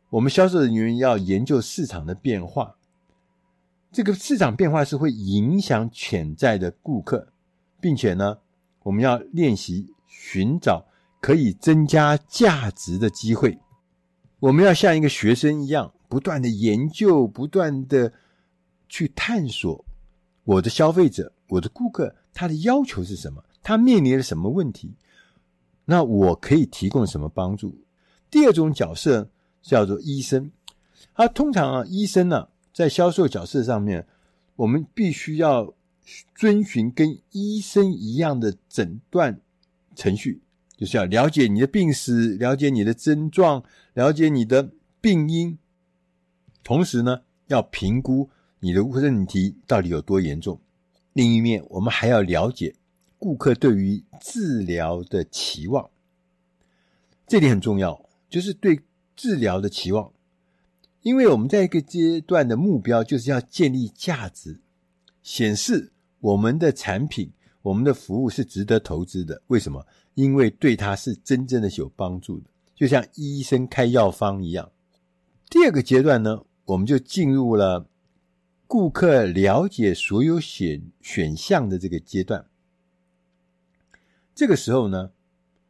[0.08, 2.76] 我们销售人员要研究市场的变化，
[3.92, 7.30] 这个市场变化是会影响潜在的顾客，
[7.82, 8.38] 并且呢，
[8.84, 10.86] 我们要练习寻找
[11.20, 13.58] 可以增加价值的机会。
[14.40, 18.12] 我们要像一个学生一样，不断的研究，不断的
[18.88, 19.84] 去探索
[20.44, 24.94] 我的消费者、我的顾客他的要求是什么，他面临了什么问题。
[25.84, 27.78] 那我可以提供什么帮助？
[28.30, 29.30] 第二种角色
[29.62, 30.50] 叫做医生，
[31.14, 34.06] 他通常啊，医生呢、在销售角色上面，
[34.56, 35.74] 我们必须要
[36.34, 39.40] 遵循跟医生一样的诊断
[39.96, 40.40] 程序，
[40.76, 43.62] 就是要了解你的病史，了解你的症状，
[43.94, 45.58] 了解你的病因，
[46.68, 48.28] 同时呢，要评估
[48.60, 50.60] 你的问题到底有多严重。
[51.14, 52.74] 另一面，我们还要了解。
[53.18, 55.88] 顾客对于治疗的期望，
[57.26, 58.80] 这点很重要，就是对
[59.16, 60.12] 治疗的期望。
[61.00, 64.60] 因为我们在一个阶段的目标就是要建立价值，
[65.22, 65.90] 显示
[66.20, 69.40] 我们的产品、我们的服务是值得投资的。
[69.46, 69.86] 为什么？
[70.12, 74.70] 因为对他是真正的有帮助的，就像医生开药方一样。
[75.48, 77.86] 第二个阶段呢，我们就进入了
[78.66, 82.44] 顾客了解所有选选项的这个阶段。
[84.34, 85.10] 这个时候呢，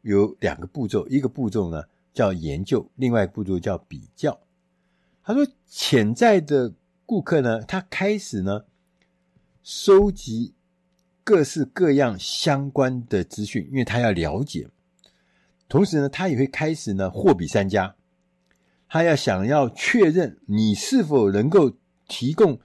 [0.01, 4.37] 有两个步骤，一个步骤呢叫研究，另外一个步骤叫比较。
[5.23, 6.73] 他说，潜在的
[7.05, 8.65] 顾客呢，他开始呢
[9.63, 10.53] 收集
[11.23, 14.67] 各式各样相关的资讯，因为他要了解。
[15.69, 17.95] 同时呢，他也会开始呢货比三家，
[18.89, 21.71] 他要想要确认你是否能够
[22.07, 22.59] 提供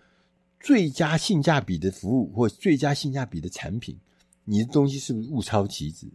[0.59, 3.99] 最佳性价比的服务或最佳性价比的产品，
[4.45, 6.09] 你的东西是不是物超其值？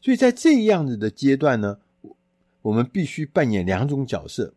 [0.00, 1.80] 所以在这样子的阶段呢，
[2.62, 4.54] 我们必须扮演两种角色，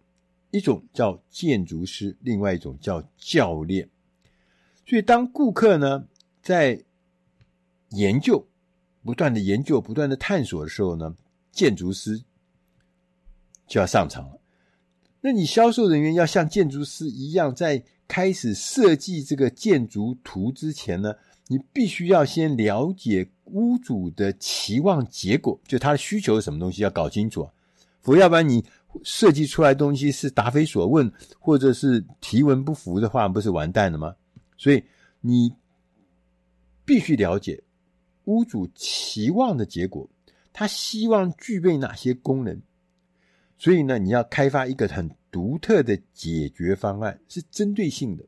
[0.51, 3.89] 一种叫建筑师，另外一种叫教练。
[4.85, 6.05] 所以当顾客呢
[6.43, 6.83] 在
[7.89, 8.45] 研究、
[9.03, 11.15] 不断的研究、不断的探索的时候呢，
[11.51, 12.21] 建筑师
[13.65, 14.36] 就要上场了。
[15.21, 21.13] 那你销售人员要像建筑师一样，在开始设计这个建筑图之前呢，
[21.47, 27.51] 你必须要先了解屋主的期望结果，就他的需求是什么东西要搞清楚啊，
[28.01, 28.63] 否则要不然你
[29.03, 34.15] 设计出来东西是答非所问，或者是题文不符的话，不是完蛋了吗？
[34.57, 34.81] 所以
[35.19, 35.51] 你
[36.85, 37.61] 必须了解
[38.25, 40.07] 屋主期望的结果，
[40.53, 42.61] 他希望具备哪些功能。
[43.57, 48.23] 所以呢，你要开发一个很独特的解决方案，是针对性的，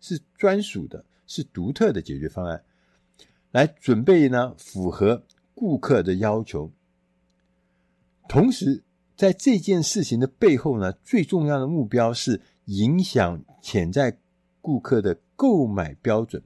[0.00, 2.62] 是专属的，是独特的解决方案，
[3.52, 5.22] 来准备呢，符合
[5.54, 6.70] 顾客的要求。
[8.28, 8.82] 同时，
[9.16, 14.18] 在这件事情的背后呢，最重要的目标是影响潜在
[14.60, 16.42] 顾客的购买标准，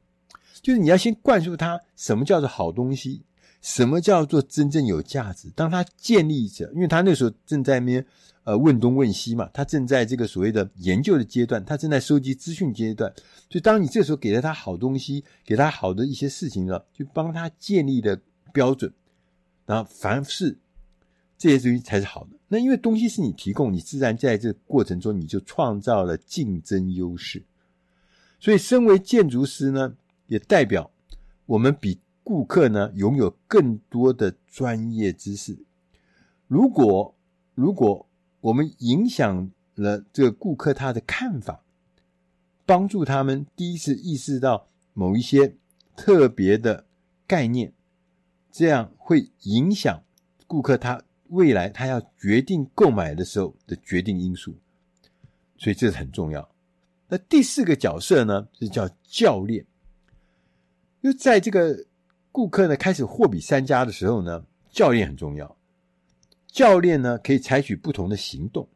[0.62, 3.22] 就是你要先灌输他什么叫做好东西。
[3.60, 5.50] 什么叫做真正有价值？
[5.54, 8.06] 当他建立着，因为他那时候正在那边
[8.44, 13.12] 呃问东问西嘛，他正在这个所谓的研究的阶段，他正在收集资讯阶段。
[13.50, 18.18] 就，当你这时候给了他好东西，给他好的一些事情了，就帮他建立的
[18.50, 18.90] 标准，
[19.66, 20.56] 然后凡是
[21.36, 22.38] 这些东西才是好的。
[22.48, 27.42] 那因为东西是你提供，你自然在这过程中你就创造了竞争优势。
[28.38, 29.94] 所以，身为建筑师呢，
[30.28, 30.90] 也代表
[31.44, 31.98] 我们比。
[32.22, 35.58] 顾客呢，拥有更多的专业知识。
[36.46, 37.14] 如果
[37.54, 38.06] 如果
[38.40, 41.62] 我们影响了这个顾客他的看法，
[42.66, 45.56] 帮助他们第一次意识到某一些
[45.96, 46.84] 特别的
[47.26, 47.72] 概念，
[48.52, 50.02] 这样会影响
[50.46, 54.54] 顾客他未来他要决定购买的时候的决定因素。
[55.58, 56.48] 所以这是很重要。
[57.08, 59.64] 那第四个角色呢，是叫教练，
[61.02, 61.86] 就在这个。
[62.32, 65.56] 顾客呢，开始货比三家的时候呢，教练很重要。
[66.46, 68.68] 教练呢，可以采取不同的行动。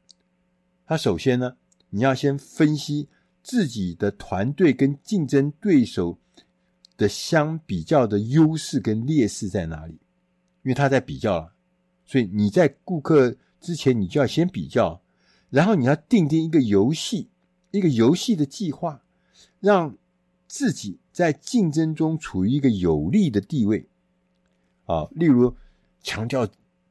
[0.86, 1.56] 他首先呢，
[1.90, 3.08] 你要先分析
[3.42, 6.18] 自己的团队跟竞争对手
[6.96, 9.94] 的相比较的优势跟劣势在哪里，
[10.62, 11.52] 因为他在比较了，
[12.04, 15.00] 所以你在顾客之前，你就要先比较，
[15.50, 17.28] 然后你要订定一个游戏，
[17.70, 19.02] 一个游戏的计划，
[19.60, 19.96] 让
[20.48, 20.98] 自己。
[21.14, 23.86] 在竞争中处于一个有利的地位，
[24.86, 25.54] 啊，例如
[26.02, 26.44] 强调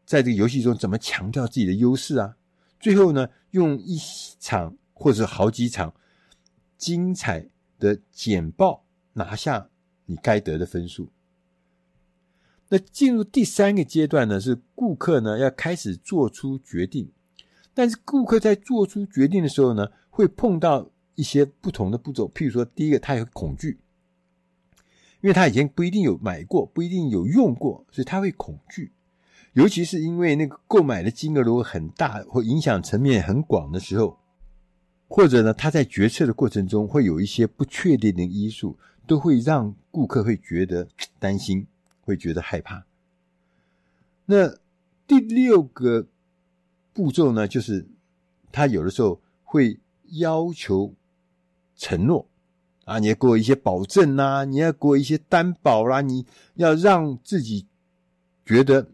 [0.06, 2.38] 在这个游戏中怎么强调自己的优势啊，
[2.80, 4.00] 最后呢，用一
[4.40, 5.94] 场或者好几场
[6.78, 7.46] 精彩
[7.78, 9.70] 的简报拿下
[10.06, 11.10] 你该得的分数。
[12.70, 17.12] 那进入第三个阶段呢，是顾客呢要开始做出决定，
[17.74, 23.80] 但是顾客在做出决定的时候呢，会碰到一些不同的步骤，譬如说，第一个他有恐惧。
[25.24, 28.92] 因为他以前不一定有买过，不一定有用过，所以他会恐惧。
[29.54, 34.20] 尤其是因为那个购买的金额如果很大或影响层面很广的时候，
[35.08, 41.66] 或者呢，他在决策的过程中会有一些不确定的因素，都会让顾客会觉得 担心，
[42.02, 42.84] 会觉得害怕。
[44.26, 44.50] 那
[45.08, 46.06] 第六个
[46.92, 47.88] 步骤呢，就是
[48.52, 49.80] 他有的时候会
[50.20, 50.94] 要求
[51.78, 52.28] 承诺。
[52.86, 56.26] 啊，你要给我一些保证呐、啊，你要给我一些担保啦、你
[56.56, 57.66] 要让自己
[58.46, 58.86] 觉得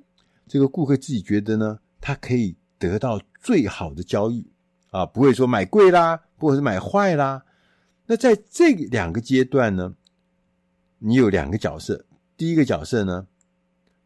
[0.48, 4.46] 这个顾客自己觉得呢，他可以得到最好的交易
[4.92, 7.44] 啊，不会说买贵啦，或者是买坏啦。
[8.06, 9.96] 那在这两个阶段呢，
[11.00, 12.06] 你有两个角色。
[12.38, 13.28] 第一个角色呢，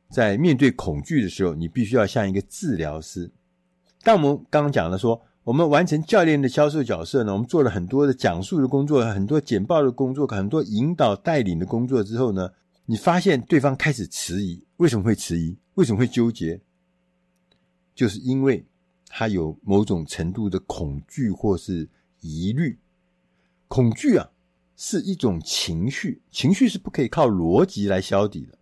[0.10, 3.30] 在面对恐惧的时候，你必须要像一个治疗师。
[4.02, 5.22] 但我们刚刚讲了说。
[5.44, 12.50] 我们完成教练的销售角色呢，我们做了很多的讲述的工作，很多简报的工作，很多引导带领的工作之后呢，
[12.86, 15.58] 你发现对方开始迟疑，为什么会迟疑？
[15.74, 16.62] 为什么会纠结？
[17.94, 18.66] 就是因为
[19.10, 21.90] 他有某种程度的恐惧或是
[22.22, 22.80] 疑虑。
[23.68, 24.30] 恐惧啊，
[24.78, 28.58] 是一种情绪，情绪是不可以靠逻辑来消底的。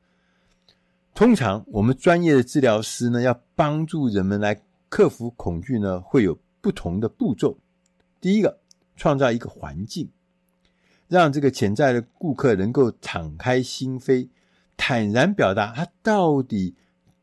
[1.13, 4.59] 通常我们专业的治疗师呢，要帮助人们来
[4.89, 6.35] 克服恐惧呢，会有。
[6.61, 7.57] 不同的步骤，
[8.21, 8.59] 第一个，
[8.95, 10.07] 创造一个环境，
[11.07, 14.29] 让这个潜在的顾客能够敞开心扉，
[14.77, 16.75] 坦然表达他到底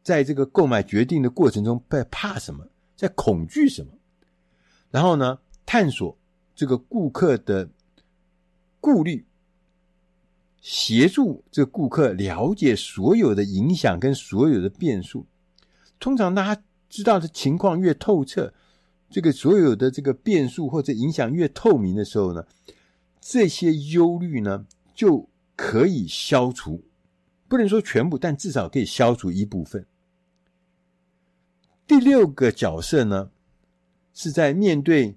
[0.03, 2.67] 在这个购买决定的过程中在怕什么，
[2.97, 3.93] 在恐惧什么。
[4.91, 6.17] 然后呢，探索
[6.55, 7.69] 这个顾客的
[8.81, 9.25] 顾虑，
[10.61, 15.27] 协助这个顾客了解所有的影响跟所有的变数。
[16.01, 18.53] 通常，大家知道的情况越透彻，
[19.11, 22.45] 这个所有的这个变数或者影响越透明的时候呢，
[23.21, 26.83] 这些忧虑呢就可以消除，
[27.49, 29.87] 不能说全部，但至少可以消除一部分。
[31.87, 33.31] 第六个角色呢，
[34.13, 35.17] 是在面对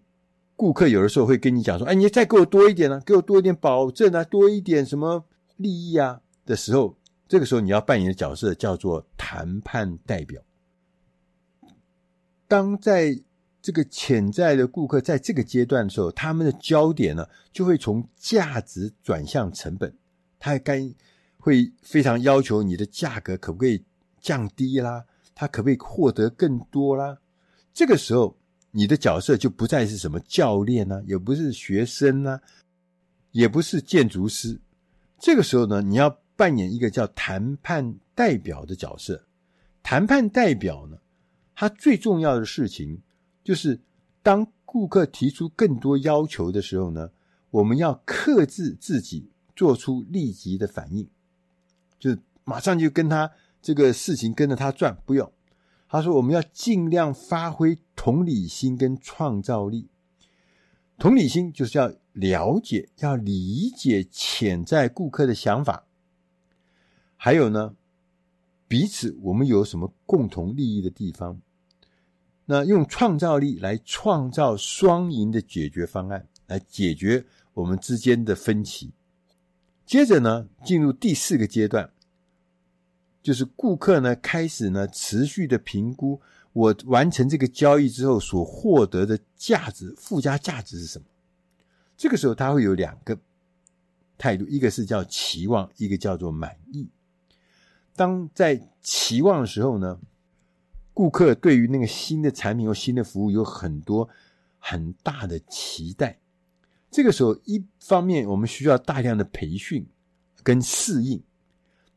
[0.56, 5.26] 顾客，有的时候会跟你讲说：“哎，你再给我多一点啊，给我多一点保证啊，多一点什么
[5.58, 6.96] 利益啊”的时候，
[7.28, 10.42] 这个时候你要扮演的角色叫做谈判代表。
[12.48, 13.22] 当在
[13.62, 19.93] 这个潜在的顾客在这个阶段的时候，他们的焦点呢，就会从价值转向成本，
[20.39, 20.91] 他该
[21.38, 23.84] 会非常要求你的价格可不可以
[24.20, 25.05] 降低啦，
[25.36, 27.18] 他可不可以获得更多啦？
[27.74, 28.36] 这个时候，
[28.72, 32.41] 你的角色就不再是什么教练呢，也不是学生呢，
[33.32, 34.59] 也不是建筑师。
[35.20, 39.24] 这个时候呢，你要扮演一个叫谈判代表的角色。
[39.84, 40.97] 谈判代表呢，
[41.55, 42.99] 他最重要的事情
[43.44, 43.80] 就是，
[44.22, 47.10] 当顾客提出更多要求的时候呢，
[47.50, 51.08] 我们要克制自己，做出立即的反应，
[52.00, 53.32] 就马上就跟他
[53.62, 55.32] 这个事情跟着他转，不用。
[55.89, 59.89] 他说，我们要尽量发挥同理心跟创造力。
[60.98, 65.86] 同理心就是要了解、要理解潜在顾客的想法，
[67.18, 67.76] 还有呢，
[68.68, 71.42] 彼此我们有什么共同利益的地方。
[72.54, 78.91] 那用创造力来创造双赢的解决方案，来解决我们之间的分歧。
[79.86, 81.89] 接着呢，进入第四个阶段，
[83.24, 86.20] 就是顾客呢开始呢持续的评估
[86.52, 91.06] 我完成这个交易之后所获得的价值，附加价值是什么？
[91.95, 93.18] 这个时候他会有两个
[94.18, 96.86] 态度，一个是叫期望，一个叫做满意。
[97.95, 99.97] 当在期望的时候呢，
[100.94, 104.08] 顾客对于那个新的产品或新的服务有很多
[104.60, 106.20] 很大的期待，
[106.92, 109.88] 这个时候一方面我们需要大量的培训
[110.44, 111.24] 跟适应，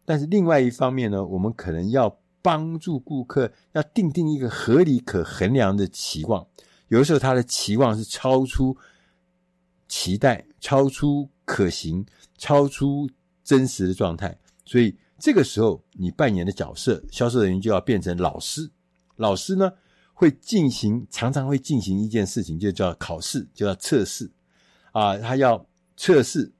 [0.04, 6.46] 但是另外一方面呢，我们可能要帮助顾客要定定一个合理可衡量的期望，
[6.88, 8.76] 有的时候他的期望是超出
[9.88, 12.06] 期待、超出可行、
[12.38, 13.10] 超出
[13.42, 18.70] 真实的状态，所以这个时候你扮演的角色，销售人员就要变成老师。
[19.16, 19.72] 老师呢，
[20.12, 24.30] 会进行，常常会进行一件事情，就叫考试，就叫测试
[24.92, 26.52] 啊，他要测试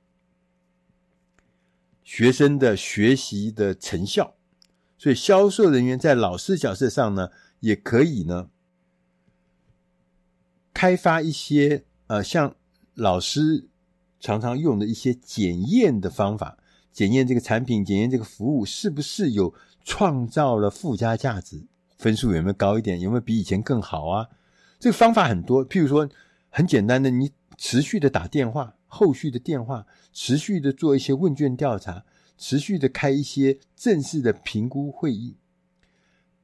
[2.03, 4.35] 学生的学习的成效。
[4.97, 7.31] 所以销售人员在老师角色上呢，
[7.61, 8.49] 也可以呢，
[10.73, 12.55] 开发一些呃，像
[12.95, 13.69] 老师
[14.21, 16.57] 常常用的一些检验的方法，
[16.93, 19.53] 检验这个产品，检验这个服务是不是有
[19.85, 21.67] 创造了附加价值。
[22.05, 23.01] 分数有没有高一点？
[23.01, 24.29] 有没有比以前更好啊？
[24.79, 26.07] 这个方法很多，譬如说
[26.51, 32.05] 很简单的，你持续的打电话，后续的电话，持续的做一些问卷调查，
[32.37, 35.39] 持续的开一些正式的评估会议。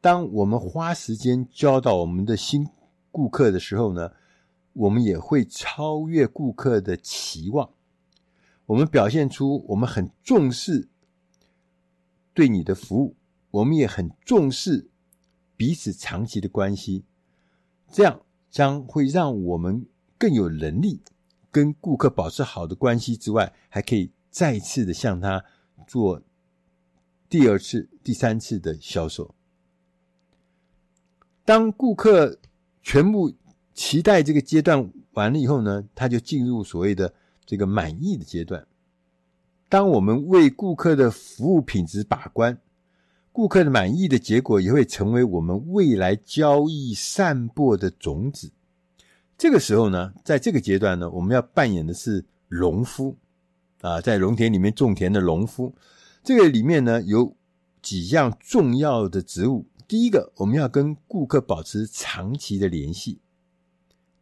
[0.01, 2.67] 当我们花时间教导我们的新
[3.11, 4.13] 顾客的时候呢，
[4.73, 7.69] 我们也会超越顾客的期望。
[8.65, 10.89] 我们表现出我们很重视
[12.33, 13.15] 对你的服务，
[13.51, 14.87] 我们也很重视。
[15.61, 17.05] 彼此长期的关系，
[17.93, 19.85] 这样将会让我们
[20.17, 21.03] 更有能力
[21.51, 25.45] 跟顾客保持好的关系之外，还可以再次的向他
[25.87, 26.23] 做
[27.29, 29.35] 第二次、第三次的销售。
[31.45, 32.39] 当顾客
[32.83, 33.31] 全部
[33.75, 37.13] 期待这个阶段完了以后呢，他就进入所谓的
[37.45, 38.67] 这个满意的阶段。
[39.69, 42.59] 当我们为顾客的服务品质把关。
[43.41, 48.53] 顾客的满意的结果也会成为我们未来交易散播的种子。
[49.39, 53.17] 这个时候呢，在这个阶段呢，我们要扮演的是农夫
[53.81, 55.75] 啊，在农田里面种田的农夫。
[56.23, 57.35] 这个里面呢，有
[57.81, 59.65] 几样重要的职务。
[59.89, 63.21] 第一个，我们要跟顾客保持长期的联系，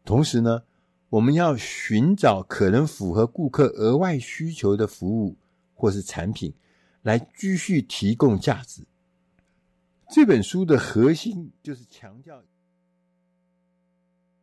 [0.05, 0.63] 同时呢，
[1.09, 5.35] 我们要寻找可能符合顾客额外需求的服务
[5.73, 6.53] 或是产品，
[7.01, 8.83] 来继续提供价值。
[10.11, 12.43] 这本书的核心就是强调。